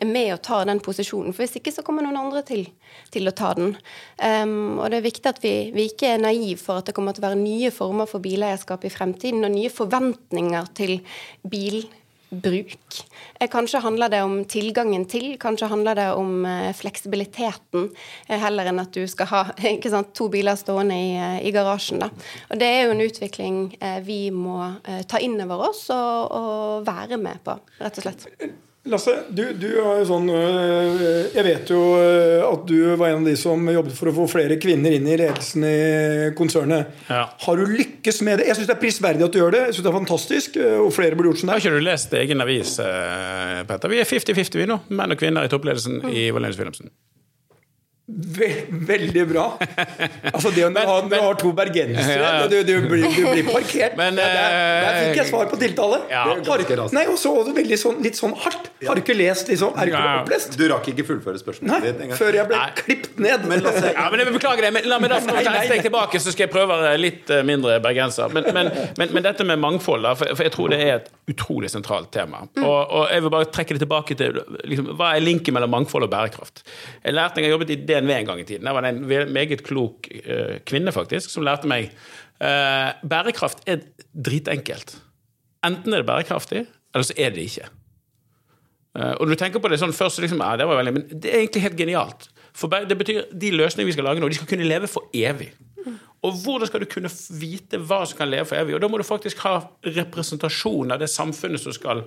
er 0.00 0.06
med 0.06 0.34
og 0.36 0.42
tar 0.46 0.68
den 0.70 0.82
posisjonen. 0.84 1.34
For 1.34 1.44
hvis 1.44 1.58
ikke 1.58 1.74
så 1.74 1.84
kommer 1.86 2.06
noen 2.06 2.20
andre 2.20 2.44
til, 2.46 2.66
til 3.10 3.26
å 3.26 3.34
ta 3.36 3.52
den. 3.58 3.74
Um, 4.22 4.78
og 4.78 4.90
det 4.90 5.00
er 5.00 5.08
viktig 5.08 5.30
at 5.30 5.42
vi, 5.42 5.54
vi 5.74 5.88
ikke 5.90 6.14
er 6.14 6.22
naive 6.22 6.60
for 6.62 6.80
at 6.80 6.88
det 6.88 6.94
kommer 6.96 7.16
til 7.16 7.24
å 7.24 7.28
være 7.28 7.42
nye 7.42 7.72
former 7.74 8.10
for 8.10 8.22
bileierskap 8.22 8.86
i 8.86 8.92
fremtiden, 8.92 9.44
og 9.46 9.54
nye 9.54 9.72
forventninger 9.72 10.70
til 10.78 11.00
bilbruk. 11.42 11.96
Eh, 12.30 13.48
Kanskje 13.50 13.80
handler 13.82 14.08
det 14.08 14.22
om 14.22 14.44
tilgangen 14.44 15.04
til, 15.10 15.36
kanskje 15.38 15.68
handler 15.70 15.98
det 15.98 16.06
om 16.14 16.46
eh, 16.46 16.70
fleksibiliteten, 16.76 17.90
eh, 18.28 18.38
heller 18.38 18.70
enn 18.70 18.82
at 18.82 18.94
du 18.94 19.02
skal 19.10 19.30
ha 19.32 19.42
sant, 19.94 20.14
to 20.14 20.28
biler 20.30 20.58
stående 20.58 20.94
i, 20.94 21.12
i 21.48 21.52
garasjen. 21.54 22.04
Da. 22.04 22.10
Og 22.50 22.62
Det 22.62 22.70
er 22.70 22.82
jo 22.84 22.94
en 22.94 23.04
utvikling 23.04 23.60
vi 24.06 24.22
må 24.30 24.60
ta 25.10 25.18
inn 25.18 25.38
over 25.42 25.70
oss 25.70 25.86
og, 25.90 26.30
og 26.30 26.86
være 26.86 27.18
med 27.20 27.42
på, 27.44 27.58
rett 27.80 27.98
og 27.98 28.06
slett. 28.06 28.28
Lasse, 28.88 29.12
du, 29.28 29.42
du 29.60 29.66
er 29.76 29.98
jo 30.00 30.04
sånn 30.08 30.30
øh, 30.32 31.00
Jeg 31.34 31.42
vet 31.44 31.68
jo 31.68 31.80
øh, 32.00 32.46
at 32.46 32.62
du 32.64 32.78
var 32.96 33.10
en 33.10 33.18
av 33.18 33.26
de 33.28 33.34
som 33.36 33.68
jobbet 33.68 33.92
for 33.98 34.08
å 34.08 34.14
få 34.22 34.24
flere 34.32 34.56
kvinner 34.62 34.94
inn 34.96 35.04
i 35.04 35.18
ledelsen 35.20 35.66
i 35.68 35.74
konsernet. 36.38 36.94
Ja. 37.10 37.26
Har 37.44 37.60
du 37.60 37.68
lykkes 37.68 38.22
med 38.24 38.40
det? 38.40 38.48
Jeg 38.48 38.56
syns 38.56 38.70
det 38.70 38.76
er 38.78 38.80
prisverdig 38.80 39.26
at 39.26 39.36
du 39.36 39.38
gjør 39.42 39.52
det. 39.52 39.62
Jeg 39.66 39.76
synes 39.76 39.84
det 39.84 39.92
er 39.92 39.98
fantastisk, 39.98 40.56
øh, 40.64 40.78
og 40.86 40.94
flere 40.96 41.18
burde 41.18 41.34
gjort 41.34 41.42
sånn 41.42 41.52
Har 41.52 41.60
ikke 41.60 41.76
du 41.76 41.84
lest 41.84 42.16
egen 42.22 42.46
avis, 42.46 42.72
Petter? 43.68 43.92
Vi 43.92 44.00
er 44.00 44.08
50-50 44.08 44.62
vi 44.62 44.70
nå, 44.72 44.80
menn 44.88 45.12
og 45.12 45.20
kvinner 45.20 45.44
i 45.44 45.52
toppledelsen 45.52 46.00
i 46.08 46.30
Valenius 46.32 46.56
Wilhelmsen. 46.62 46.88
Ve 48.10 48.48
veldig 48.88 49.22
bra. 49.30 49.44
Altså 50.32 50.50
det 50.54 50.64
å 50.66 50.70
Men- 50.72 50.86
ha, 50.88 50.96
har 51.22 51.34
to 51.38 51.52
bergensere 51.54 52.16
Ja, 52.18 52.30
ja. 52.40 52.46
du, 52.50 52.56
du, 52.66 52.72
blir, 52.88 53.04
du 53.06 53.26
blir 53.30 53.44
parkert. 53.54 53.96
Men, 53.96 54.16
Ja, 54.18 54.26
der, 54.26 54.54
der 54.56 54.96
eh, 54.96 55.04
fikk 55.10 55.20
jeg 55.20 55.26
svar 55.30 55.46
på 55.50 55.58
tiltale. 55.60 56.00
Ja. 56.10 56.24
Har. 56.26 56.64
Nei, 56.96 57.04
og 57.10 57.18
så 57.20 57.32
veldig 57.46 57.78
sånn, 57.78 58.00
litt 58.02 58.18
sånn 58.18 58.34
hardt. 58.42 58.70
Har 58.86 58.98
du 58.98 59.02
ikke 59.04 59.14
lest 59.16 59.48
liksom, 59.52 59.76
Er 59.78 59.86
du 59.86 59.92
ikke 59.94 60.14
opplest? 60.24 60.56
Du 60.58 60.64
rakk 60.72 60.88
ikke 60.92 61.04
fullføre 61.06 61.38
spørsmålet 61.40 61.86
ditt 61.86 62.02
engang. 62.06 62.18
før 62.18 62.38
jeg 62.40 62.48
ble 62.50 62.56
Nei. 62.58 62.70
klippet 62.80 63.20
ned. 63.22 63.46
Men 63.50 63.62
Lasse, 63.64 63.92
Ja, 63.94 64.08
men 64.10 64.24
jeg 64.24 64.34
beklager 64.34 64.66
det, 64.66 64.72
men 64.74 64.88
la 64.90 64.98
meg 65.02 65.10
da 65.14 65.20
få 65.22 65.36
ta 65.36 65.54
et 65.60 65.68
steg 65.70 65.84
tilbake, 65.86 66.20
så 66.20 66.32
skal 66.34 66.46
jeg 66.48 66.52
prøve 66.54 66.76
å 66.76 66.82
være 66.82 66.98
litt 67.00 67.30
eh, 67.30 67.42
mindre 67.46 67.78
bergenser. 67.84 68.32
Men, 68.34 68.50
men, 68.56 68.72
men, 68.98 69.14
men 69.14 69.26
dette 69.28 69.46
med 69.46 69.60
mangfold, 69.62 70.02
da, 70.08 70.14
for, 70.18 70.34
for 70.34 70.48
jeg 70.48 70.54
tror 70.56 70.74
det 70.74 70.80
er 70.82 70.92
et 70.98 71.10
utrolig 71.30 71.70
sentralt 71.70 72.10
tema. 72.14 72.42
Og, 72.58 72.80
og 72.90 73.06
jeg 73.12 73.22
vil 73.26 73.34
bare 73.36 73.50
trekke 73.54 73.76
det 73.76 73.84
tilbake 73.84 74.16
til 74.18 74.40
liksom, 74.66 74.90
hva 74.98 75.12
er 75.16 75.22
linken 75.24 75.54
mellom 75.56 75.70
mangfold 75.76 76.08
og 76.08 76.12
bærekraft. 76.12 76.64
Jeg 77.04 77.14
lærte 77.14 77.44
jeg 77.44 77.52
jobbet 77.54 77.70
i 77.76 77.78
DNV 78.00 78.14
en 78.16 78.30
gang 78.30 78.40
i 78.40 78.46
tiden. 78.48 78.66
Der 78.66 78.76
var 78.76 78.84
det 78.84 78.94
en 78.94 79.32
meget 79.32 79.62
klok 79.66 80.08
eh, 80.10 80.58
kvinne 80.66 80.92
faktisk 80.94 81.32
som 81.32 81.44
lærte 81.46 81.68
meg 81.70 81.90
eh, 82.40 82.90
bærekraft 83.04 83.62
er 83.70 83.84
dritenkelt. 84.14 84.96
Enten 85.66 85.92
er 85.92 86.02
det 86.02 86.08
bærekraftig, 86.08 86.64
eller 86.94 87.06
så 87.06 87.16
er 87.20 87.34
det 87.36 87.46
ikke. 87.46 87.68
Eh, 88.98 89.12
og 89.12 89.26
når 89.26 89.34
du 89.34 89.40
tenker 89.44 89.62
på 89.62 89.70
det 89.70 89.80
sånn 89.82 89.94
først, 89.94 90.18
så 90.18 90.24
liksom, 90.24 90.42
ja, 90.42 90.56
det 90.58 90.68
var 90.68 90.80
veldig, 90.80 90.94
men 90.96 91.08
det 91.12 91.30
er 91.30 91.42
egentlig 91.44 91.64
helt 91.68 91.78
genialt. 91.78 92.30
For 92.56 92.72
det 92.72 92.96
betyr 92.98 93.28
de 93.30 93.52
løsningene 93.54 93.92
vi 93.92 93.94
skal 93.94 94.08
lage 94.08 94.22
nå, 94.22 94.30
de 94.30 94.40
skal 94.40 94.50
kunne 94.50 94.66
leve 94.66 94.90
for 94.90 95.12
evig. 95.14 95.52
Og 96.26 96.36
hvordan 96.42 96.68
skal 96.68 96.82
du 96.82 96.90
kunne 96.90 97.10
vite 97.40 97.78
hva 97.80 98.02
som 98.04 98.18
kan 98.18 98.28
leve 98.28 98.48
for 98.50 98.60
evig? 98.60 98.74
Og 98.76 98.82
da 98.82 98.90
må 98.92 98.98
du 99.00 99.06
faktisk 99.06 99.40
ha 99.46 99.54
representasjon 99.86 100.92
av 100.92 101.00
det 101.00 101.08
samfunnet 101.08 101.62
som 101.62 101.72
skal 101.72 102.02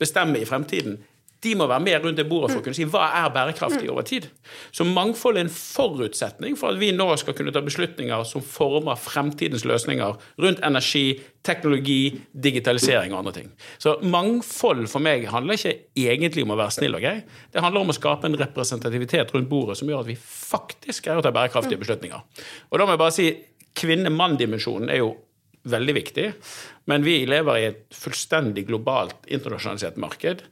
bestemme 0.00 0.40
i 0.40 0.48
fremtiden. 0.48 0.98
De 1.44 1.52
må 1.58 1.66
være 1.68 1.84
med 1.84 2.04
rundt 2.04 2.18
det 2.20 2.26
bordet 2.28 2.50
for 2.52 2.62
å 2.62 2.64
kunne 2.64 2.76
si 2.78 2.86
hva 2.88 3.04
er 3.20 3.32
bærekraftig 3.34 3.90
over 3.92 4.06
tid. 4.08 4.30
Så 4.72 4.86
mangfold 4.88 5.36
er 5.36 5.44
en 5.44 5.52
forutsetning 5.52 6.56
for 6.56 6.72
at 6.72 6.80
vi 6.80 6.90
nå 6.96 7.06
skal 7.20 7.36
kunne 7.36 7.52
ta 7.54 7.60
beslutninger 7.64 8.24
som 8.28 8.44
former 8.44 8.96
fremtidens 9.00 9.66
løsninger 9.68 10.16
rundt 10.40 10.62
energi, 10.64 11.20
teknologi, 11.44 12.14
digitalisering 12.32 13.12
og 13.12 13.20
andre 13.20 13.34
ting. 13.40 13.50
Så 13.82 13.98
mangfold 14.00 14.86
for 14.90 15.04
meg 15.04 15.28
handler 15.32 15.58
ikke 15.58 15.74
egentlig 16.06 16.46
om 16.46 16.54
å 16.54 16.60
være 16.62 16.78
snill 16.78 16.96
og 16.96 17.04
grei. 17.04 17.18
Det 17.52 17.64
handler 17.64 17.84
om 17.84 17.92
å 17.92 17.98
skape 17.98 18.30
en 18.30 18.38
representativitet 18.40 19.34
rundt 19.36 19.50
bordet 19.50 19.76
som 19.80 19.90
gjør 19.90 20.06
at 20.06 20.12
vi 20.12 20.16
faktisk 20.20 21.04
greier 21.04 21.20
å 21.20 21.26
ta 21.26 21.34
bærekraftige 21.34 21.82
beslutninger. 21.82 22.24
Og 22.72 22.80
da 22.80 22.88
må 22.88 22.96
jeg 22.96 23.04
bare 23.04 23.18
si 23.18 23.28
kvinne-mann-dimensjonen 23.74 24.92
er 24.92 25.02
jo 25.02 25.12
veldig 25.68 25.94
viktig, 25.96 26.28
men 26.90 27.04
vi 27.06 27.22
lever 27.28 27.58
i 27.58 27.66
et 27.70 27.82
fullstendig 27.96 28.66
globalt 28.68 29.28
internasjonalisert 29.32 30.00
marked. 30.00 30.44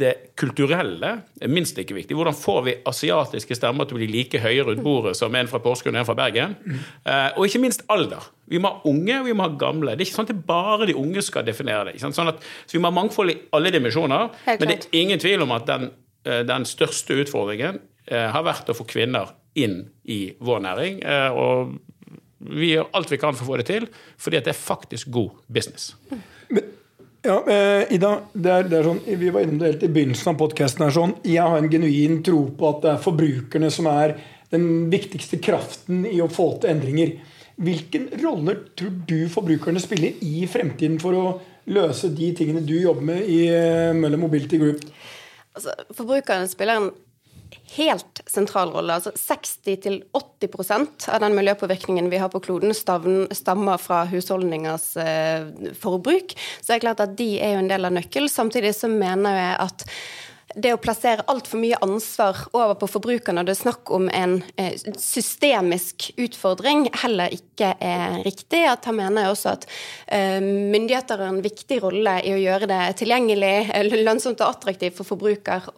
Det 0.00 0.10
kulturelle 0.40 1.10
er 1.38 1.50
minst 1.52 1.76
like 1.78 1.94
viktig. 1.94 2.16
Hvordan 2.18 2.34
får 2.34 2.60
vi 2.66 2.72
asiatiske 2.90 3.54
stemmer 3.54 3.86
til 3.86 3.94
å 3.94 4.00
bli 4.00 4.08
like 4.10 4.40
høye 4.42 4.64
rundt 4.66 4.82
bordet 4.82 5.12
som 5.14 5.34
en 5.38 5.46
fra 5.46 5.60
Porsgrunn 5.62 5.94
og 5.94 6.00
en 6.02 6.08
fra 6.08 6.16
Bergen? 6.18 6.56
Eh, 7.06 7.28
og 7.36 7.46
ikke 7.46 7.60
minst 7.62 7.84
alder. 7.94 8.26
Vi 8.50 8.58
må 8.58 8.72
ha 8.72 8.90
unge 8.90 9.20
og 9.20 9.28
vi 9.28 9.36
må 9.38 9.46
ha 9.46 9.52
gamle. 9.60 9.94
Det 9.94 10.02
er 10.02 10.08
ikke 10.08 10.16
sånn 10.18 10.26
at 10.26 10.32
det 10.34 10.46
bare 10.48 10.88
de 10.90 10.96
unge 10.98 11.22
skal 11.22 11.46
definere 11.46 11.84
det. 11.86 11.94
ikke 11.94 12.08
sant? 12.08 12.18
Sånn 12.18 12.32
at, 12.32 12.42
så 12.66 12.74
vi 12.74 12.82
må 12.82 12.90
ha 12.90 12.96
mangfold 12.98 13.30
i 13.30 13.38
alle 13.54 13.70
dimensjoner. 13.74 14.34
Men 14.48 14.66
det 14.72 14.78
er 14.80 14.98
ingen 15.04 15.22
tvil 15.22 15.46
om 15.46 15.54
at 15.54 15.70
den, 15.70 15.90
eh, 16.26 16.42
den 16.50 16.66
største 16.66 17.20
utfordringen 17.22 17.78
eh, 18.10 18.26
har 18.34 18.42
vært 18.50 18.68
å 18.74 18.76
få 18.76 18.84
kvinner 18.90 19.30
inn 19.54 19.84
i 20.10 20.34
vår 20.42 20.64
næring. 20.66 21.02
eh, 21.06 21.30
Og 21.30 21.78
vi 22.44 22.74
gjør 22.74 22.90
alt 22.98 23.08
vi 23.14 23.16
kan 23.22 23.32
for 23.38 23.46
å 23.46 23.52
få 23.54 23.56
det 23.62 23.70
til, 23.70 23.86
fordi 24.18 24.36
at 24.42 24.44
det 24.50 24.56
er 24.56 24.58
faktisk 24.58 25.08
god 25.14 25.30
business. 25.48 25.94
Ja, 27.24 27.38
eh, 27.48 27.92
Ida, 27.94 28.18
det 28.32 28.50
er, 28.52 28.66
det 28.68 28.76
er 28.76 28.84
sånn, 28.84 28.98
vi 29.16 29.30
var 29.32 29.46
innom 29.46 29.60
det 29.62 29.68
helt 29.70 29.84
i 29.86 29.88
begynnelsen 29.94 30.34
av 30.34 30.40
podkasten. 30.42 30.84
Sånn, 30.92 31.14
jeg 31.24 31.40
har 31.40 31.56
en 31.56 31.70
genuin 31.72 32.18
tro 32.26 32.42
på 32.52 32.68
at 32.68 32.82
det 32.82 32.90
er 32.90 33.00
forbrukerne 33.00 33.70
som 33.72 33.88
er 33.88 34.18
den 34.52 34.90
viktigste 34.92 35.38
kraften 35.40 36.02
i 36.04 36.18
å 36.20 36.28
få 36.28 36.50
til 36.60 36.74
endringer. 36.74 37.14
Hvilken 37.64 38.10
rolle 38.20 38.58
tror 38.76 38.92
du 39.08 39.16
forbrukerne 39.32 39.80
spiller 39.80 40.20
i 40.26 40.44
fremtiden 40.50 41.00
for 41.00 41.16
å 41.16 41.24
løse 41.72 42.12
de 42.12 42.28
tingene 42.36 42.60
du 42.66 42.74
jobber 42.76 43.08
med 43.14 43.24
i 43.24 43.40
eh, 43.48 43.96
Møller 43.96 44.20
Mobility 44.20 44.60
Group? 44.60 44.84
Altså, 45.56 45.72
forbrukerne 45.96 46.50
spiller 46.50 46.82
en 46.82 46.90
helt 47.76 48.20
sentral 48.30 48.72
rolle. 48.74 48.94
Altså 48.98 49.12
60-80% 49.18 51.08
av 51.12 51.20
den 51.24 51.36
miljøpåvirkningen 51.38 52.10
vi 52.12 52.20
har 52.22 52.30
på 52.32 52.40
kloden, 52.44 52.74
stammer 52.74 53.78
fra 53.82 54.04
husholdningers 54.10 54.96
eh, 55.00 55.72
forbruk. 55.80 56.36
Så 56.60 56.66
det 56.72 56.76
er 56.76 56.86
klart 56.86 57.04
at 57.04 57.16
de 57.18 57.30
er 57.38 57.56
jo 57.56 57.62
en 57.64 57.72
del 57.72 57.88
av 57.88 57.92
nøkkelen. 57.96 58.30
Samtidig 58.32 58.74
så 58.76 58.88
mener 58.92 59.30
jeg 59.38 59.54
at 59.68 59.86
det 60.54 60.70
å 60.74 60.80
plassere 60.80 61.24
altfor 61.30 61.58
mye 61.58 61.78
ansvar 61.82 62.44
over 62.54 62.76
på 62.78 62.88
forbrukerne 62.90 63.40
når 63.40 63.48
det 63.48 63.54
er 63.56 63.60
snakk 63.60 63.90
om 63.94 64.06
en 64.14 64.36
eh, 64.60 64.76
systemisk 65.00 66.10
utfordring, 66.20 66.86
heller 67.02 67.34
ikke 67.34 67.72
er 67.82 68.20
riktig. 68.26 68.62
At 68.70 68.86
her 68.88 68.96
mener 68.96 69.26
jeg 69.26 69.34
også 69.34 69.54
at 69.56 69.66
eh, 70.06 70.38
myndigheter 70.40 71.20
har 71.20 71.32
en 71.32 71.42
viktig 71.44 71.80
rolle 71.82 72.16
i 72.22 72.34
å 72.36 72.40
gjøre 72.40 72.70
det 72.70 72.80
tilgjengelig, 73.02 73.54
eh, 73.74 73.98
lønnsomt 74.04 74.42
og 74.44 74.50
attraktivt 74.52 74.98
for 74.98 75.08
forbruker 75.14 75.70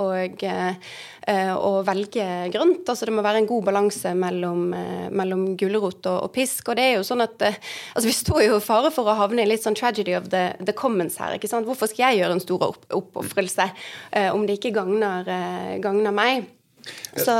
å 1.26 1.70
velge 1.82 2.24
grønt. 2.54 2.86
Altså 2.86 3.08
Det 3.08 3.14
må 3.16 3.22
være 3.24 3.40
en 3.42 3.48
god 3.48 3.64
balanse 3.66 4.12
mellom, 4.14 4.68
mellom 5.10 5.40
gulrot 5.58 6.06
og, 6.06 6.18
og 6.28 6.30
pisk. 6.36 6.68
Og 6.70 6.78
det 6.78 6.84
er 6.84 6.92
jo 7.00 7.06
sånn 7.08 7.24
at 7.24 7.42
altså 7.42 8.04
Vi 8.06 8.14
står 8.14 8.44
jo 8.44 8.60
i 8.60 8.62
fare 8.62 8.92
for 8.94 9.10
å 9.10 9.16
havne 9.18 9.42
i 9.42 9.48
litt 9.50 9.64
sånn 9.64 9.74
tragedy 9.74 10.14
of 10.14 10.28
the, 10.30 10.44
the 10.62 10.74
commons 10.76 11.18
her. 11.18 11.34
ikke 11.34 11.50
sant? 11.50 11.66
Hvorfor 11.66 11.90
skal 11.90 12.12
jeg 12.12 12.20
gjøre 12.20 12.36
en 12.38 12.44
stor 12.44 12.68
opp 12.68 12.86
oppofrelse 12.94 13.66
om 14.36 14.46
det 14.46 14.60
ikke 14.60 14.65
gagner, 14.74 15.26
eh, 15.28 15.72
gagner 15.82 16.14
meg? 16.14 16.52
Så 17.16 17.32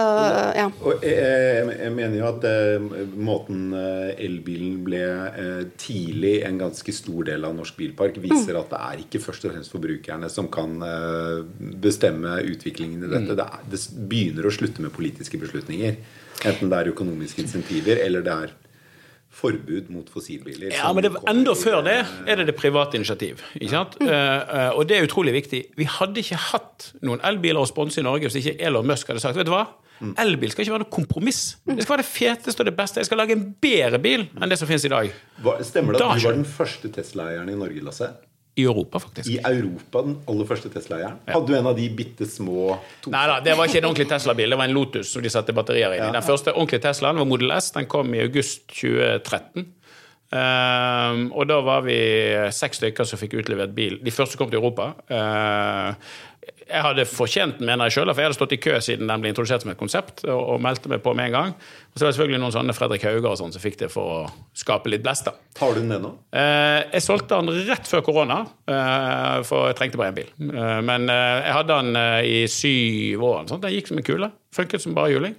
ja. 0.57 0.67
Og 0.81 1.05
jeg, 1.05 1.67
jeg, 1.69 1.91
mener 1.95 2.17
jo 2.17 2.27
at 2.29 2.45
eh, 2.49 2.87
måten 3.21 3.75
eh, 3.77 4.15
elbilen 4.25 4.79
ble 4.87 5.03
eh, 5.05 5.62
tidlig 5.79 6.39
en 6.49 6.59
ganske 6.61 6.95
stor 6.97 7.29
del 7.29 7.45
av 7.47 7.55
norsk 7.59 7.77
bilpark, 7.79 8.19
viser 8.25 8.59
at 8.59 8.73
det 8.73 8.83
er 8.89 9.03
ikke 9.05 9.23
først 9.23 9.47
og 9.47 9.55
fremst 9.55 9.75
forbrukerne 9.75 10.31
som 10.33 10.49
kan 10.53 10.79
eh, 10.87 11.43
bestemme 11.83 12.39
utviklingen 12.49 13.05
i 13.05 13.12
dette. 13.12 13.37
Det, 13.37 13.47
er, 13.47 13.67
det 13.73 13.83
begynner 14.11 14.49
å 14.49 14.55
slutte 14.55 14.85
med 14.85 14.95
politiske 14.97 15.41
beslutninger. 15.43 16.01
Enten 16.47 16.73
det 16.73 16.81
er 16.81 16.95
økonomiske 16.95 17.45
insentiver 17.45 18.01
eller 18.03 18.25
det 18.25 18.39
er 18.47 18.57
forbud 19.37 19.90
mot 19.92 20.09
fossilbiler. 20.12 20.70
Ja, 20.72 20.88
men 20.96 21.05
det, 21.05 21.11
enda 21.29 21.53
før 21.59 21.83
det 21.85 21.96
er 22.27 22.38
det 22.40 22.46
det 22.49 22.57
private 22.57 22.96
initiativ. 22.96 23.42
Ikke 23.61 23.72
sant? 23.75 23.99
Mm. 24.01 24.09
Uh, 24.09 24.70
og 24.79 24.87
det 24.88 24.96
er 24.99 25.05
utrolig 25.09 25.35
viktig. 25.37 25.61
Vi 25.77 25.85
hadde 25.99 26.22
ikke 26.22 26.38
hatt 26.51 26.90
noen 27.05 27.20
elbiler 27.27 27.61
å 27.61 27.68
sponse 27.68 28.01
i 28.01 28.07
Norge 28.07 28.31
hvis 28.31 28.38
ikke 28.42 28.57
Elon 28.64 28.87
Musk 28.88 29.12
hadde 29.12 29.20
sagt 29.25 29.37
vet 29.37 29.49
du 29.49 29.53
hva? 29.53 29.66
Elbil 30.20 30.51
skal 30.53 30.66
ikke 30.66 30.75
være 30.75 30.85
noe 30.85 30.92
kompromiss. 30.92 31.38
Det 31.64 31.79
skal 31.87 31.94
være 31.96 32.03
det 32.05 32.11
feteste 32.12 32.61
og 32.61 32.66
det 32.68 32.75
beste. 32.77 33.01
Jeg 33.01 33.09
skal 33.09 33.20
lage 33.22 33.33
en 33.33 33.44
bedre 33.64 34.01
bil 34.05 34.27
enn 34.37 34.51
det 34.53 34.59
som 34.61 34.68
finnes 34.68 34.85
i 34.85 34.90
dag. 34.92 35.12
hva- 35.44 35.57
Stemmer 35.64 35.96
det 35.96 36.03
at 36.05 36.18
du 36.20 36.27
var 36.29 36.37
den 36.37 36.44
første 36.44 36.90
Tesla-eieren 36.92 37.49
i 37.49 37.57
Norge, 37.57 37.81
Lasse? 37.87 38.11
I 38.57 38.64
Europa, 38.64 38.99
faktisk. 39.03 39.29
I 39.29 39.37
Europa 39.45 40.01
den 40.07 40.14
aller 40.33 40.47
første 40.49 40.71
Tesla-eieren? 40.73 41.19
Hadde 41.29 41.47
du 41.51 41.55
en 41.59 41.66
av 41.69 41.77
de 41.77 41.88
bitte 41.92 42.25
små 42.25 42.79
to- 43.05 43.11
Nei 43.12 43.27
da, 43.29 43.35
det 43.45 43.57
var 43.59 43.69
ikke 43.69 43.83
en 43.83 43.88
ordentlig 43.90 44.09
Tesla-bil. 44.09 44.49
Det 44.51 44.59
var 44.59 44.64
en 44.71 44.73
Lotus 44.79 45.11
som 45.12 45.23
de 45.23 45.29
satte 45.29 45.53
batterier 45.53 45.92
inn 45.99 46.07
i. 46.09 46.12
Den 46.14 46.25
første 46.25 46.55
ordentlige 46.55 46.81
Teslaen 46.87 47.21
var 47.21 47.29
Model 47.29 47.53
S. 47.53 47.71
Den 47.77 47.87
kom 47.87 48.14
i 48.16 48.23
august 48.25 48.64
2013. 48.73 49.66
Um, 50.27 51.21
og 51.38 51.45
da 51.47 51.61
var 51.62 51.85
vi 51.87 51.95
seks 52.51 52.81
stykker 52.81 53.07
som 53.07 53.21
fikk 53.21 53.37
utlevert 53.38 53.75
bil. 53.77 54.01
De 54.03 54.11
første 54.11 54.37
kom 54.40 54.51
til 54.51 54.59
Europa. 54.59 54.88
Ehm, 55.07 55.95
jeg 56.67 56.83
hadde 56.83 57.05
fortjent 57.07 57.61
den, 57.61 57.69
mener 57.69 57.87
jeg 57.87 57.97
sjøl, 57.97 58.11
for 58.11 58.23
jeg 58.23 58.29
hadde 58.29 58.39
stått 58.39 58.55
i 58.57 58.59
kø 58.61 58.77
siden 58.83 59.11
den 59.11 59.23
ble 59.23 59.31
introdusert 59.31 59.63
som 59.63 59.71
et 59.71 59.79
konsept, 59.79 60.25
og, 60.27 60.41
og 60.55 60.63
meldte 60.65 60.91
meg 60.91 61.03
på 61.05 61.15
med 61.15 61.31
en 61.31 61.37
gang. 61.37 61.53
Og 61.57 61.99
så 62.01 62.05
var 62.05 62.11
det 62.11 62.17
selvfølgelig 62.19 62.41
noen 62.43 62.55
sånne 62.57 62.75
Fredrik 62.77 63.07
Hauger 63.07 63.29
og 63.31 63.39
sånn 63.41 63.55
som 63.55 63.63
fikk 63.63 63.79
det 63.85 63.91
for 63.93 64.15
å 64.17 64.19
skape 64.57 64.91
litt 64.91 65.05
blest. 65.07 65.29
da. 65.31 65.37
Har 65.61 65.77
du 65.77 65.81
den 65.85 65.95
ennå? 65.97 66.11
Eh, 66.35 66.81
jeg 66.97 67.05
solgte 67.07 67.39
den 67.39 67.69
rett 67.71 67.89
før 67.89 68.03
korona, 68.09 68.41
eh, 68.67 69.39
for 69.47 69.71
jeg 69.71 69.79
trengte 69.79 70.01
bare 70.01 70.13
én 70.13 70.19
bil. 70.19 70.33
Eh, 70.51 70.81
men 70.91 71.07
eh, 71.13 71.39
jeg 71.47 71.57
hadde 71.61 71.79
den 71.81 72.03
eh, 72.03 72.31
i 72.35 72.43
syv 72.51 73.25
år. 73.31 73.47
Sånn. 73.53 73.63
Den 73.63 73.77
gikk 73.77 73.93
som 73.93 74.03
en 74.03 74.09
kule. 74.11 74.33
Funket 74.57 74.83
som 74.83 74.97
bare 74.97 75.15
juling. 75.15 75.39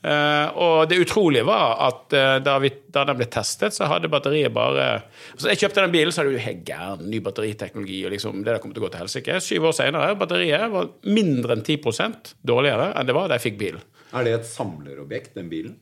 Eh, 0.00 0.56
og 0.56 0.86
det 0.88 0.96
utrolige 1.02 1.44
var 1.44 1.74
at 1.84 2.14
eh, 2.16 2.38
da, 2.40 2.54
vi, 2.62 2.70
da 2.88 3.04
den 3.08 3.18
ble 3.18 3.26
testet, 3.28 3.76
så 3.76 3.88
hadde 3.90 4.08
batteriet 4.08 4.54
bare 4.54 4.86
altså 5.34 5.50
Jeg 5.50 5.60
kjøpte 5.60 5.84
den 5.84 5.92
bilen, 5.92 6.14
så 6.14 6.22
hadde 6.22 6.32
du 6.38 6.44
helt 6.46 6.62
gæren 6.64 7.10
ny 7.12 7.20
batteriteknologi. 7.24 7.98
og 8.08 8.14
liksom, 8.14 8.40
det 8.40 8.54
der 8.54 8.62
kom 8.62 8.72
til 8.72 8.80
å 8.80 8.86
gå 8.86 8.92
til 8.94 9.04
helsike. 9.04 9.36
Syv 9.44 9.68
år 9.70 9.76
senere, 9.76 10.16
batteriet 10.20 10.72
var 10.72 10.88
mindre 11.04 11.58
enn 11.58 11.66
10% 11.66 12.34
dårligere 12.48 12.94
enn 12.96 13.10
det 13.10 13.16
var 13.16 13.28
da 13.28 13.36
jeg 13.36 13.50
fikk 13.50 13.60
bilen. 13.60 13.84
Er 14.16 14.26
det 14.26 14.38
et 14.38 14.48
samlerobjekt, 14.48 15.36
den 15.36 15.52
bilen? 15.52 15.76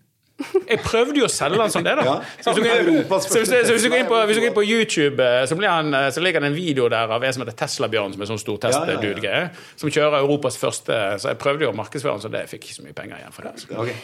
Jeg 0.68 0.78
prøvde 0.84 1.18
jo 1.18 1.26
å 1.26 1.30
selge 1.32 1.58
den 1.58 1.72
som 1.74 1.82
det, 1.82 1.96
da. 1.98 2.04
Ja. 2.06 2.16
Så 2.44 2.52
hvis 2.54 3.82
du 3.82 3.88
går- 3.90 3.98
inn 3.98 4.46
inn 4.46 4.54
på 4.54 4.62
YouTube, 4.64 5.18
eh, 5.24 5.42
så, 5.50 5.56
blir 5.58 5.68
han, 5.72 5.90
eh, 5.94 6.10
så 6.14 6.22
ligger 6.22 6.40
det 6.44 6.52
en 6.52 6.54
video 6.54 6.88
der 6.88 7.10
av 7.10 7.24
en 7.24 7.32
som 7.34 7.42
heter 7.42 7.56
Tesla-Bjørn, 7.58 8.12
som 8.14 8.22
er 8.22 8.30
sånn 8.30 8.38
stor 8.38 8.58
test-dude-greie, 8.62 9.50
som 9.76 9.90
kjører 9.90 10.20
Europas 10.22 10.56
første 10.60 10.94
Så 11.18 11.28
jeg 11.32 11.38
prøvde 11.42 11.66
jo 11.66 11.72
å 11.72 11.76
markedsføre 11.76 12.14
den, 12.18 12.22
så 12.22 12.30
det 12.30 12.44
jeg 12.46 12.52
fikk 12.60 12.68
ikke 12.68 12.78
så 12.78 12.86
mye 12.86 12.94
penger 12.94 13.16
igjen 13.18 13.32
for 13.34 13.42
det. 13.42 13.52
altså. 13.58 13.78
Ok. 13.82 13.94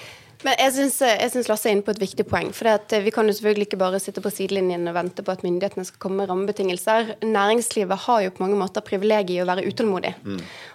Men 0.45 0.59
jeg 0.61 0.75
syns, 0.77 0.99
jeg 1.01 1.33
syns 1.33 1.49
Lasse 1.49 1.71
er 1.71 1.77
inne 1.77 1.85
på 1.87 1.95
et 1.95 2.03
viktig 2.03 2.27
poeng. 2.29 2.51
For 2.57 2.69
eh, 2.69 3.05
vi 3.05 3.13
kan 3.15 3.29
jo 3.29 3.35
selvfølgelig 3.37 3.69
ikke 3.71 3.81
bare 3.81 4.01
sitte 4.03 4.23
på 4.25 4.33
sidelinjen 4.33 4.85
og 4.91 4.97
vente 4.97 5.25
på 5.25 5.33
at 5.33 5.45
myndighetene 5.47 5.87
skal 5.89 6.01
komme 6.03 6.23
med 6.23 6.31
rammebetingelser. 6.31 7.15
Næringslivet 7.25 8.05
har 8.07 8.25
jo 8.27 8.35
på 8.35 8.45
mange 8.45 8.59
måter 8.61 8.85
privilegiet 8.85 9.39
i 9.39 9.43
å 9.45 9.49
være 9.49 9.65
utålmodig. 9.65 10.13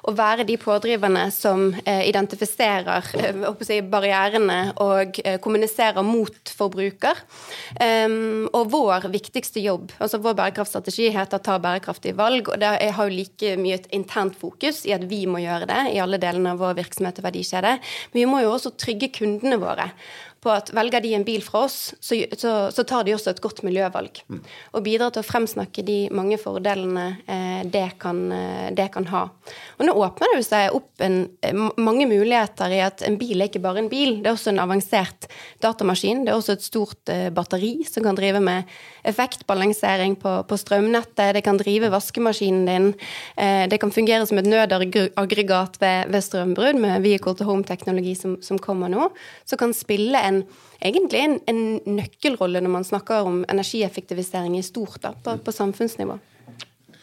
Å 0.09 0.13
være 0.17 0.45
de 0.49 0.57
pådriverne 0.59 1.27
som 1.33 1.67
eh, 1.83 2.07
identifiserer 2.09 3.11
eh, 3.19 3.45
si, 3.67 3.79
barrierene 3.85 4.59
og 4.81 5.21
eh, 5.23 5.37
kommuniserer 5.43 6.01
mot 6.05 6.53
forbruker. 6.57 7.21
Um, 7.79 8.47
og 8.55 8.71
vår 8.73 9.07
viktigste 9.13 9.61
jobb, 9.61 9.93
altså 10.01 10.19
vår 10.23 10.35
bærekraftstrategi, 10.39 11.09
heter 11.13 11.41
'ta 11.43 11.59
bærekraftige 11.61 12.17
valg'. 12.17 12.49
og 12.49 12.59
det 12.59 12.91
har 12.95 13.07
jo 13.07 13.15
like 13.15 13.55
mye 13.61 13.77
et 13.77 13.87
internt 13.93 14.35
fokus 14.39 14.85
i 14.85 14.93
at 14.95 15.05
vi 15.09 15.25
må 15.29 15.41
gjøre 15.43 15.69
det 15.69 15.81
i 15.93 15.99
alle 16.01 16.17
delene 16.17 16.55
av 16.55 16.59
vår 16.63 16.77
virksomhet 16.81 17.19
og 17.19 17.27
verdikjede. 17.29 17.77
Men 18.11 18.21
vi 18.21 18.25
må 18.25 18.41
jo 18.41 18.53
også 18.55 18.73
trygge 18.77 19.11
kundene 19.19 19.58
våre 19.59 19.91
på 20.43 20.51
at 20.53 20.71
velger 20.75 21.03
de 21.03 21.13
en 21.17 21.25
bil 21.27 21.43
fra 21.43 21.65
oss, 21.67 21.93
så, 21.99 22.17
så, 22.37 22.53
så 22.71 22.85
tar 22.87 23.05
de 23.07 23.15
også 23.15 23.33
et 23.33 23.41
godt 23.43 23.61
miljøvalg. 23.67 24.21
Og 24.73 24.83
bidrar 24.85 25.11
til 25.13 25.23
å 25.23 25.27
fremsnakke 25.27 25.83
de 25.85 25.97
mange 26.15 26.39
fordelene 26.41 27.07
eh, 27.27 27.61
det, 27.67 27.85
kan, 28.01 28.21
eh, 28.31 28.69
det 28.75 28.89
kan 28.93 29.07
ha. 29.11 29.25
Og 29.79 29.87
nå 29.87 29.95
åpner 29.99 30.37
det 30.37 30.45
seg 30.47 30.75
opp 30.77 31.03
en, 31.03 31.21
eh, 31.43 31.55
mange 31.77 32.07
muligheter 32.09 32.75
i 32.75 32.81
at 32.85 33.03
en 33.07 33.17
bil 33.19 33.39
er 33.39 33.51
ikke 33.51 33.63
bare 33.63 33.83
en 33.83 33.91
bil. 33.91 34.19
Det 34.23 34.31
er 34.31 34.37
også 34.37 34.53
en 34.53 34.63
avansert 34.63 35.27
datamaskin. 35.63 36.23
Det 36.25 36.33
er 36.33 36.39
også 36.39 36.55
et 36.55 36.67
stort 36.67 37.11
eh, 37.11 37.27
batteri 37.35 37.73
som 37.89 38.05
kan 38.07 38.17
drive 38.17 38.41
med 38.43 38.69
effektbalansering 39.07 40.15
på, 40.19 40.35
på 40.47 40.59
strømnettet. 40.59 41.33
Det 41.35 41.43
kan 41.45 41.59
drive 41.59 41.91
vaskemaskinen 41.93 42.65
din. 42.69 42.89
Eh, 43.35 43.65
det 43.71 43.79
kan 43.81 43.93
fungere 43.93 44.27
som 44.29 44.39
et 44.39 44.49
nødaggregat 44.49 45.79
ved, 45.81 46.11
ved 46.13 46.25
strømbrudd 46.25 46.79
med 46.79 47.03
vehicle 47.03 47.35
to 47.35 47.47
home-teknologi 47.47 48.15
som, 48.15 48.37
som 48.45 48.59
kommer 48.61 48.91
nå. 48.91 49.09
Så 49.45 49.59
kan 49.59 49.75
spille 49.75 50.23
en 50.29 50.43
egentlig 50.79 51.19
en, 51.19 51.37
en 51.51 51.61
nøkkelrolle 51.97 52.61
når 52.63 52.73
man 52.73 52.87
snakker 52.87 53.27
om 53.27 53.41
energieffektivisering 53.51 54.57
i 54.57 54.65
stort 54.65 55.01
da, 55.03 55.13
på, 55.23 55.35
på 55.43 55.55
samfunnsnivå. 55.55 56.17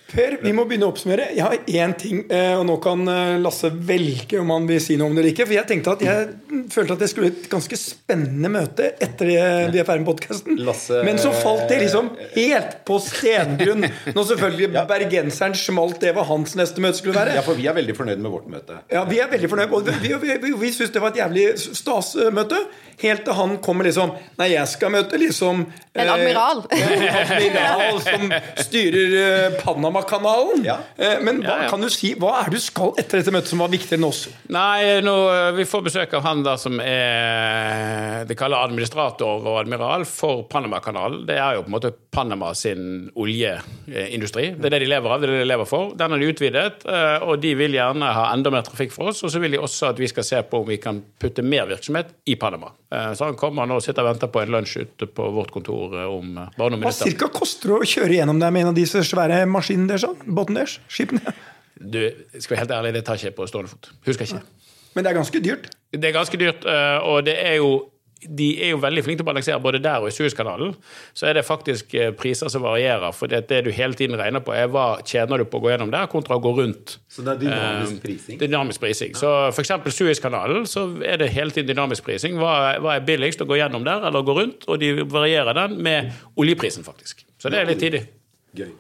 Per, 0.07 0.37
vi 0.39 0.53
må 0.55 0.63
begynne 0.69 0.87
å 0.87 0.93
oppsummere. 0.93 1.25
Jeg 1.35 1.43
har 1.43 1.57
én 1.67 1.93
ting, 1.99 2.21
eh, 2.31 2.53
og 2.55 2.63
nå 2.69 2.77
kan 2.83 3.01
eh, 3.11 3.39
Lasse 3.43 3.73
velge 3.75 4.39
om 4.39 4.53
han 4.55 4.69
vil 4.69 4.79
si 4.83 4.95
noe 5.01 5.11
om 5.11 5.17
det 5.17 5.25
eller 5.25 5.33
ikke. 5.33 5.47
For 5.49 5.57
jeg 5.57 5.67
tenkte 5.67 5.95
at 5.97 6.05
jeg 6.07 6.69
følte 6.71 6.95
at 6.95 7.03
det 7.03 7.09
skulle 7.11 7.31
bli 7.33 7.43
et 7.43 7.49
ganske 7.51 7.79
spennende 7.81 8.51
møte 8.55 8.93
etter 9.03 9.33
vi 9.33 9.35
er 9.37 9.89
ferdig 9.89 10.05
med 10.05 10.11
podkasten. 10.13 10.63
Men 11.07 11.19
så 11.19 11.33
falt 11.35 11.67
det 11.73 11.81
liksom 11.83 12.13
helt 12.37 12.79
på 12.87 13.01
stengrunn. 13.03 13.89
Når 14.15 14.29
selvfølgelig 14.31 14.87
bergenseren 14.93 15.59
smalt 15.59 15.99
det 16.05 16.15
hva 16.15 16.27
hans 16.31 16.55
neste 16.59 16.83
møte 16.85 17.01
skulle 17.01 17.19
være. 17.19 17.35
Ja, 17.41 17.43
for 17.47 17.59
vi 17.59 17.67
er 17.67 17.75
veldig 17.77 17.99
fornøyd 17.99 18.23
med 18.23 18.31
vårt 18.31 18.47
møte. 18.53 18.79
Ja, 18.93 19.03
Vi 19.11 19.19
er 19.23 19.31
veldig 19.33 19.51
fornøyd. 19.51 19.75
Og 19.75 19.91
vi, 19.91 20.15
vi, 20.23 20.39
vi, 20.47 20.55
vi 20.63 20.73
syns 20.75 20.95
det 20.95 21.03
var 21.03 21.15
et 21.15 21.23
jævlig 21.25 21.49
stas-møte. 21.67 22.63
Helt 23.03 23.27
til 23.27 23.37
han 23.37 23.59
kommer 23.61 23.85
liksom 23.85 24.15
Nei, 24.39 24.47
jeg 24.55 24.69
skal 24.73 24.89
møte 24.95 25.19
liksom 25.21 25.67
En 25.97 26.11
admiral. 26.15 26.63
Eh, 26.73 26.95
en 26.95 27.03
admiral 27.11 27.99
som 28.05 28.31
styrer 28.65 29.17
eh, 29.21 29.59
Panamakanalen. 30.03 30.65
Ja. 30.65 30.77
Eh, 30.97 31.21
men 31.23 31.41
hva, 31.43 31.47
Ja, 31.57 31.63
ja. 31.65 31.69
kan 31.71 31.81
du 31.81 31.89
si, 31.91 32.15
hva 32.15 32.41
er 32.43 32.51
det 32.51 32.59
du 32.59 32.61
skal 32.65 32.93
etter 32.99 33.19
dette 33.21 33.33
møtet 33.35 33.49
som 33.49 33.59
var 33.63 33.69
viktigere 33.73 33.99
enn 34.01 34.05
oss? 34.09 34.29
Nei, 34.49 35.01
nå, 35.01 35.15
eh, 35.33 35.53
vi 35.57 35.65
får 35.65 35.83
besøk 35.87 36.15
av 36.15 36.23
han 36.23 36.43
da 36.43 36.57
som 36.57 36.81
er 36.81 38.25
De 38.27 38.35
kaller 38.35 38.65
administrator 38.67 39.45
og 39.47 39.61
admiral 39.61 40.05
for 40.09 40.45
Panamakanalen. 40.51 41.27
Det 41.27 41.37
er 41.39 41.55
jo 41.57 41.63
på 41.63 41.71
en 41.71 41.77
måte 41.77 41.93
Panama 42.17 42.53
sin 42.55 43.11
oljeindustri. 43.17 44.55
Det 44.57 44.67
er 44.71 44.71
det 44.77 44.81
de 44.87 44.89
lever 44.91 45.11
av, 45.13 45.21
det 45.21 45.29
er 45.29 45.33
det 45.37 45.43
de 45.45 45.51
lever 45.51 45.69
for. 45.69 45.93
Den 45.99 46.11
har 46.15 46.19
de 46.23 46.31
utvidet, 46.33 46.87
eh, 46.89 47.19
og 47.27 47.41
de 47.43 47.55
vil 47.59 47.77
gjerne 47.77 48.13
ha 48.17 48.29
enda 48.33 48.51
mer 48.51 48.63
trafikk 48.67 48.93
for 48.95 49.11
oss. 49.13 49.23
Og 49.27 49.31
så 49.33 49.41
vil 49.43 49.53
de 49.57 49.61
også 49.63 49.91
at 49.93 50.01
vi 50.01 50.09
skal 50.11 50.25
se 50.25 50.43
på 50.43 50.63
om 50.63 50.67
vi 50.69 50.79
kan 50.83 51.03
putte 51.21 51.43
mer 51.45 51.67
virksomhet 51.71 52.13
i 52.27 52.35
Panama. 52.41 52.73
Eh, 52.93 53.13
Så 53.15 53.25
han 53.29 53.37
kommer 53.37 53.67
nå 53.67 53.77
og 53.77 53.83
sitter 53.85 54.03
og 54.05 54.13
venter 54.15 54.29
på 54.33 54.43
en 54.43 54.53
lunsj 54.57 54.77
ute 54.81 55.07
på 55.07 55.29
vårt 55.35 55.51
kontor 55.55 55.95
eh, 56.01 56.07
om 56.11 56.37
eh, 56.39 56.49
bare 56.57 56.71
noen 56.75 56.83
Hva 56.87 56.93
cirka 56.95 57.29
koster 57.35 57.69
det 57.73 57.77
å 57.77 57.89
kjøre 57.93 58.17
gjennom 58.21 58.41
der 58.41 58.51
med 58.55 58.63
en 58.67 58.69
av 58.73 58.77
disse 58.79 59.03
svære 59.07 59.45
maskinene 59.51 59.86
deres? 59.91 60.07
da? 60.07 60.31
Båten 60.39 60.59
deres? 60.59 60.79
Skipene? 60.89 61.35
Du, 61.77 62.01
skal 62.39 62.55
være 62.55 62.63
helt 62.65 62.77
ærlig, 62.79 62.95
det 62.97 63.05
tar 63.05 63.19
ikke 63.19 63.31
jeg 63.31 63.37
på 63.37 63.49
stående 63.51 63.73
fot. 63.73 63.91
Husker 64.07 64.25
ikke. 64.29 64.41
Men 64.97 65.05
det 65.05 65.11
er 65.11 65.19
ganske 65.19 65.43
dyrt. 65.45 65.69
Det 65.93 66.09
er 66.09 66.17
ganske 66.17 66.41
dyrt, 66.41 66.65
eh, 66.65 66.97
og 67.05 67.27
det 67.27 67.37
er 67.37 67.61
jo 67.61 67.71
de 68.27 68.47
er 68.65 68.73
jo 68.73 68.79
veldig 68.81 69.03
flinke 69.05 69.21
til 69.21 69.27
å 69.27 69.29
balansere 69.29 69.59
både 69.63 69.79
der 69.85 70.01
og 70.01 70.09
i 70.09 70.15
Suezkanalen. 70.15 70.73
Så 71.17 71.27
er 71.29 71.37
det 71.37 71.43
faktisk 71.47 71.93
eh, 71.95 72.13
priser 72.17 72.49
som 72.53 72.65
varierer. 72.65 73.13
For 73.15 73.31
det, 73.31 73.43
det 73.51 73.61
du 73.67 73.71
hele 73.77 73.97
tiden 73.99 74.17
regner 74.19 74.41
på, 74.45 74.55
er 74.57 74.71
hva 74.73 74.87
tjener 75.07 75.43
du 75.43 75.45
på 75.51 75.61
å 75.61 75.67
gå 75.67 75.73
gjennom 75.75 75.93
der, 75.93 76.09
kontra 76.11 76.39
å 76.39 76.43
gå 76.43 76.55
rundt. 76.57 76.97
Så 77.13 77.27
det 77.27 77.35
er 77.35 77.43
dynamisk 77.45 77.99
Eh, 77.99 78.01
prising? 78.07 78.41
Dynamisk 78.41 78.83
prising. 78.83 79.13
Så 79.21 79.35
f.eks. 79.51 79.75
Suezkanalen 79.99 80.65
så 80.71 80.87
er 81.05 81.21
det 81.21 81.29
hele 81.37 81.53
tiden 81.55 81.69
dynamisk 81.75 82.09
prising. 82.09 82.41
Hva, 82.41 82.79
hva 82.83 82.97
er 82.97 83.07
billigst 83.07 83.45
å 83.45 83.49
gå 83.49 83.61
gjennom 83.61 83.85
der 83.87 84.09
eller 84.09 84.25
gå 84.27 84.41
rundt? 84.41 84.67
Og 84.67 84.81
de 84.81 84.95
varierer 85.05 85.61
den 85.61 85.79
med 85.85 86.11
oljeprisen, 86.41 86.87
faktisk. 86.89 87.27
Så 87.37 87.53
det 87.53 87.61
er 87.61 87.69
litt 87.69 87.85
tidlig. 87.85 88.07
Gøy. 88.57 88.73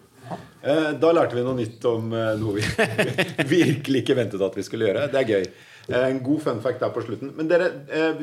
Eh, 0.66 0.90
Da 1.00 1.12
lærte 1.14 1.37
vi 1.38 1.44
noe 1.46 1.57
nytt 1.59 1.85
om 1.90 2.12
eh, 2.16 2.33
noe 2.40 2.59
vi 2.59 2.64
virkelig 3.57 4.02
ikke 4.05 4.18
ventet 4.18 4.42
at 4.42 4.59
vi 4.59 4.64
skulle 4.66 4.88
gjøre. 4.88 5.07
Det 5.12 5.20
er 5.22 5.31
gøy. 5.31 5.46
Eh, 5.88 6.07
En 6.11 6.22
god 6.26 6.42
fun 6.42 6.62
fact 6.64 6.83
der 6.83 6.94
på 6.94 7.05
slutten. 7.07 7.31
Men 7.38 7.50
dere, 7.50 7.70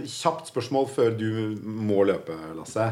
kjapt 0.03 0.51
spørsmål 0.51 0.89
før 0.91 1.15
du 1.19 1.29
må 1.63 2.03
løpe, 2.09 2.35
Lasse. 2.57 2.91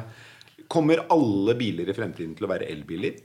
Kommer 0.72 1.04
alle 1.12 1.58
biler 1.60 1.90
i 1.92 1.98
fremtiden 1.98 2.38
til 2.38 2.48
å 2.48 2.52
være 2.54 2.70
elbiler? 2.72 3.20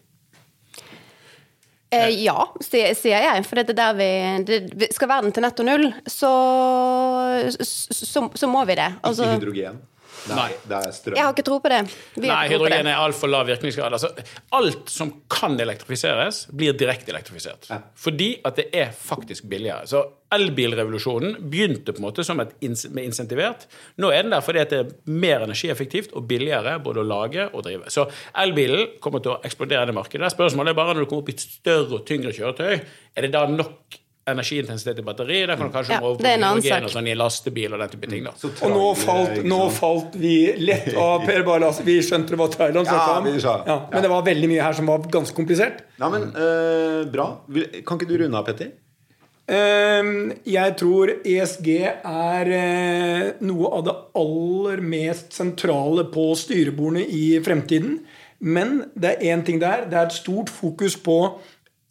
Eh, 1.94 2.10
ja, 2.24 2.40
sier, 2.66 2.90
jeg. 2.98 3.44
For 3.46 3.60
det 3.60 3.70
er 3.70 3.78
der 3.78 3.92
vi 3.94 4.08
det, 4.48 4.88
Skal 4.94 5.10
verden 5.10 5.30
til 5.34 5.44
netto 5.46 5.62
null, 5.66 5.86
så, 6.10 6.32
så, 7.62 8.26
så 8.34 8.50
må 8.50 8.64
vi 8.66 8.74
det. 8.78 8.88
Altså, 9.06 9.28
Ikke 9.30 9.44
hydrogen? 9.44 9.78
Nei, 10.34 10.50
det 10.66 10.78
er 10.78 10.94
strøm. 10.94 11.16
jeg 11.16 11.24
har 11.24 11.34
ikke 11.34 11.46
tro 11.46 11.58
på 11.62 11.70
det. 11.72 11.80
Vi 12.16 12.26
Nei, 12.26 12.42
hydrogen 12.50 12.90
er 12.90 12.98
altfor 12.98 13.30
lav 13.30 13.46
virkningsgrad. 13.48 13.94
Altså, 13.96 14.10
alt 14.58 14.90
som 14.90 15.12
kan 15.32 15.58
elektrifiseres, 15.60 16.46
blir 16.50 16.76
direkte 16.78 17.12
elektrifisert. 17.14 17.68
Ja. 17.70 17.80
Fordi 18.06 18.32
at 18.46 18.58
det 18.60 18.68
er 18.74 18.94
faktisk 18.96 19.46
billigere. 19.50 19.86
Så 19.90 20.02
elbilrevolusjonen 20.34 21.36
begynte 21.50 21.94
på 21.94 22.02
en 22.02 22.06
måte 22.08 22.24
som 22.26 22.40
et 22.42 22.54
med 22.90 23.04
insentivert. 23.04 23.68
Nå 24.02 24.10
er 24.10 24.26
den 24.26 24.34
der 24.34 24.42
fordi 24.44 24.62
at 24.64 24.72
det 24.72 24.80
er 24.82 24.94
mer 25.06 25.44
energieffektivt 25.46 26.16
og 26.18 26.26
billigere 26.30 26.78
både 26.82 27.04
å 27.04 27.06
lage 27.06 27.46
og 27.52 27.62
drive. 27.66 27.92
Så 27.92 28.08
elbilen 28.42 28.98
kommer 29.02 29.22
til 29.22 29.36
å 29.36 29.38
eksplodere 29.46 29.86
i 29.86 29.92
det 29.92 29.96
markedet. 29.96 30.32
Spørsmålet 30.34 30.74
er 30.74 30.80
bare 30.80 30.96
når 30.96 31.06
du 31.06 31.10
kommer 31.12 31.26
opp 31.26 31.30
i 31.30 31.36
et 31.36 31.46
større 31.46 32.00
og 32.00 32.08
tyngre 32.08 32.34
kjøretøy, 32.34 32.82
er 33.16 33.26
det 33.26 33.32
da 33.36 33.46
nok 33.50 34.00
energiintensitet 34.26 34.98
i 34.98 35.04
batteriet. 35.06 35.48
Der 35.48 35.56
kan 35.56 35.68
du 35.68 35.74
kanskje 35.74 35.94
Ja, 35.94 36.00
over 36.02 36.24
er 36.26 36.38
på 36.38 36.54
hydrogen 36.58 36.88
og 36.88 36.94
sånn 36.96 37.10
i 37.10 37.14
lastebil 37.14 37.74
og 37.76 37.82
den 37.84 37.92
type 37.94 38.10
ting. 38.10 38.24
da. 38.24 38.32
Og 38.66 38.72
nå 38.72 38.86
falt, 38.98 39.44
nå 39.44 39.60
falt 39.70 40.16
vi 40.18 40.52
lett 40.58 40.90
av 40.94 41.26
Per 41.26 41.44
Barlas. 41.46 41.80
Vi 41.86 42.00
skjønte 42.02 42.34
det 42.34 42.40
var 42.40 42.48
Thailand 42.48 42.88
snakka 42.88 43.12
Ja, 43.14 43.20
vi 43.28 43.40
sa. 43.40 43.62
Ja, 43.66 43.78
men 43.92 44.02
det 44.02 44.10
var 44.10 44.26
veldig 44.26 44.48
mye 44.50 44.62
her 44.66 44.72
som 44.72 44.86
var 44.90 44.98
ganske 44.98 45.36
komplisert. 45.36 45.84
Ja, 46.00 46.10
men 46.10 46.32
uh, 46.34 47.06
Bra. 47.10 47.28
Kan 47.86 48.00
ikke 48.00 48.10
du 48.10 48.18
runde 48.24 48.36
av, 48.36 48.44
Petter? 48.48 48.74
Ehm, 49.46 50.32
jeg 50.42 50.74
tror 50.80 51.12
ESG 51.22 51.68
er 51.86 52.48
eh, 52.50 53.26
noe 53.46 53.68
av 53.78 53.84
det 53.86 53.94
aller 54.18 54.80
mest 54.82 55.36
sentrale 55.36 56.08
på 56.10 56.32
styrebordene 56.34 57.04
i 57.06 57.38
fremtiden. 57.46 58.00
Men 58.40 58.80
det 58.98 59.14
er 59.14 59.36
én 59.36 59.44
ting 59.46 59.60
der. 59.62 59.86
Det 59.86 59.96
er 60.00 60.10
et 60.10 60.18
stort 60.18 60.50
fokus 60.50 60.98
på 60.98 61.38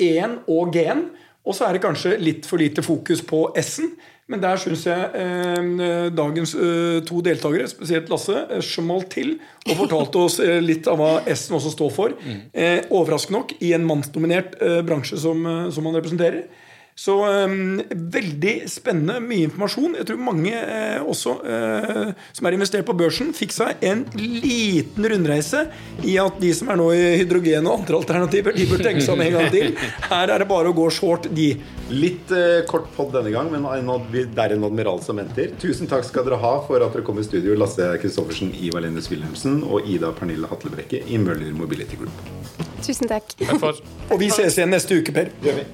E-en 0.03 0.41
og 0.51 0.75
G-en. 0.75 1.07
Og 1.45 1.55
så 1.55 1.67
er 1.67 1.77
det 1.77 1.83
kanskje 1.85 2.17
litt 2.21 2.47
for 2.49 2.61
lite 2.61 2.83
fokus 2.85 3.21
på 3.25 3.47
S-en. 3.61 3.93
Men 4.25 4.41
der 4.41 4.57
syns 4.57 4.87
jeg 4.87 5.09
eh, 5.21 6.07
dagens 6.17 6.55
eh, 6.57 6.97
to 7.05 7.19
deltakere, 7.21 7.67
spesielt 7.69 8.09
Lasse, 8.09 8.39
eh, 8.49 8.63
smalt 8.65 9.11
til 9.13 9.35
og 9.67 9.75
fortalte 9.83 10.23
oss 10.23 10.39
eh, 10.41 10.57
litt 10.65 10.89
av 10.89 10.97
hva 10.97 11.11
S-en 11.29 11.59
også 11.59 11.75
står 11.75 11.91
for. 11.93 12.15
Eh, 12.25 12.79
overraskende 12.89 13.37
nok 13.37 13.53
i 13.61 13.75
en 13.77 13.85
mannsdominert 13.85 14.57
eh, 14.65 14.79
bransje 14.87 15.21
som, 15.21 15.45
som 15.69 15.85
han 15.85 15.99
representerer. 15.99 16.47
Så 16.95 17.13
um, 17.27 17.81
veldig 17.91 18.53
spennende, 18.71 19.17
mye 19.19 19.49
informasjon. 19.49 19.97
Jeg 19.99 20.07
tror 20.07 20.19
mange 20.23 20.53
eh, 20.55 21.01
også 21.03 21.33
eh, 21.43 22.13
som 22.31 22.47
er 22.47 22.55
investert 22.55 22.87
på 22.87 22.95
børsen, 22.95 23.33
fikk 23.35 23.51
seg 23.51 23.83
en 23.83 24.05
liten 24.15 25.03
rundreise 25.11 25.65
i 26.07 26.15
at 26.23 26.39
de 26.39 26.53
som 26.55 26.71
er 26.71 26.79
nå 26.79 26.87
i 26.95 27.01
hydrogen 27.19 27.67
og 27.67 27.81
andre 27.81 27.99
alternativer, 27.99 28.55
de 28.55 28.69
bør 28.69 28.85
tenke 28.87 29.03
seg 29.03 29.11
om 29.11 29.25
en 29.25 29.35
gang 29.35 29.51
til. 29.51 29.75
Her 30.07 30.31
er 30.37 30.45
det 30.45 30.47
bare 30.47 30.71
å 30.71 30.77
gå 30.77 30.87
short, 30.95 31.27
de. 31.35 31.51
Litt 31.91 32.31
eh, 32.31 32.63
kort 32.69 32.87
pod 32.95 33.11
denne 33.17 33.35
gang, 33.35 33.51
men 33.51 33.67
det 34.15 34.29
er 34.31 34.55
en 34.55 34.67
admiral 34.71 35.03
som 35.03 35.19
venter. 35.19 35.51
Tusen 35.59 35.91
takk 35.91 36.07
skal 36.07 36.29
dere 36.29 36.39
ha 36.39 36.57
for 36.63 36.79
at 36.79 36.95
dere 36.95 37.03
kom 37.03 37.19
i 37.19 37.27
studio, 37.27 37.59
Lasse 37.59 37.91
Kristoffersen, 37.99 38.55
Ivar 38.55 38.87
Lennes 38.87 39.11
Wilhelmsen 39.11 39.65
og 39.67 39.83
Ida 39.83 40.15
Pernille 40.15 40.47
Hatlebrekke 40.47 41.03
i 41.11 41.19
Møller 41.19 41.51
Mobility 41.59 41.99
Group. 41.99 42.23
Tusen 42.79 43.11
takk. 43.11 43.35
Takk. 43.43 43.83
Og 44.07 44.21
vi 44.21 44.31
ses 44.31 44.55
igjen 44.55 44.71
neste 44.71 45.01
uke, 45.01 45.11
Per. 45.11 45.35
Det 45.41 45.51
gjør 45.51 45.59
vi. 45.65 45.73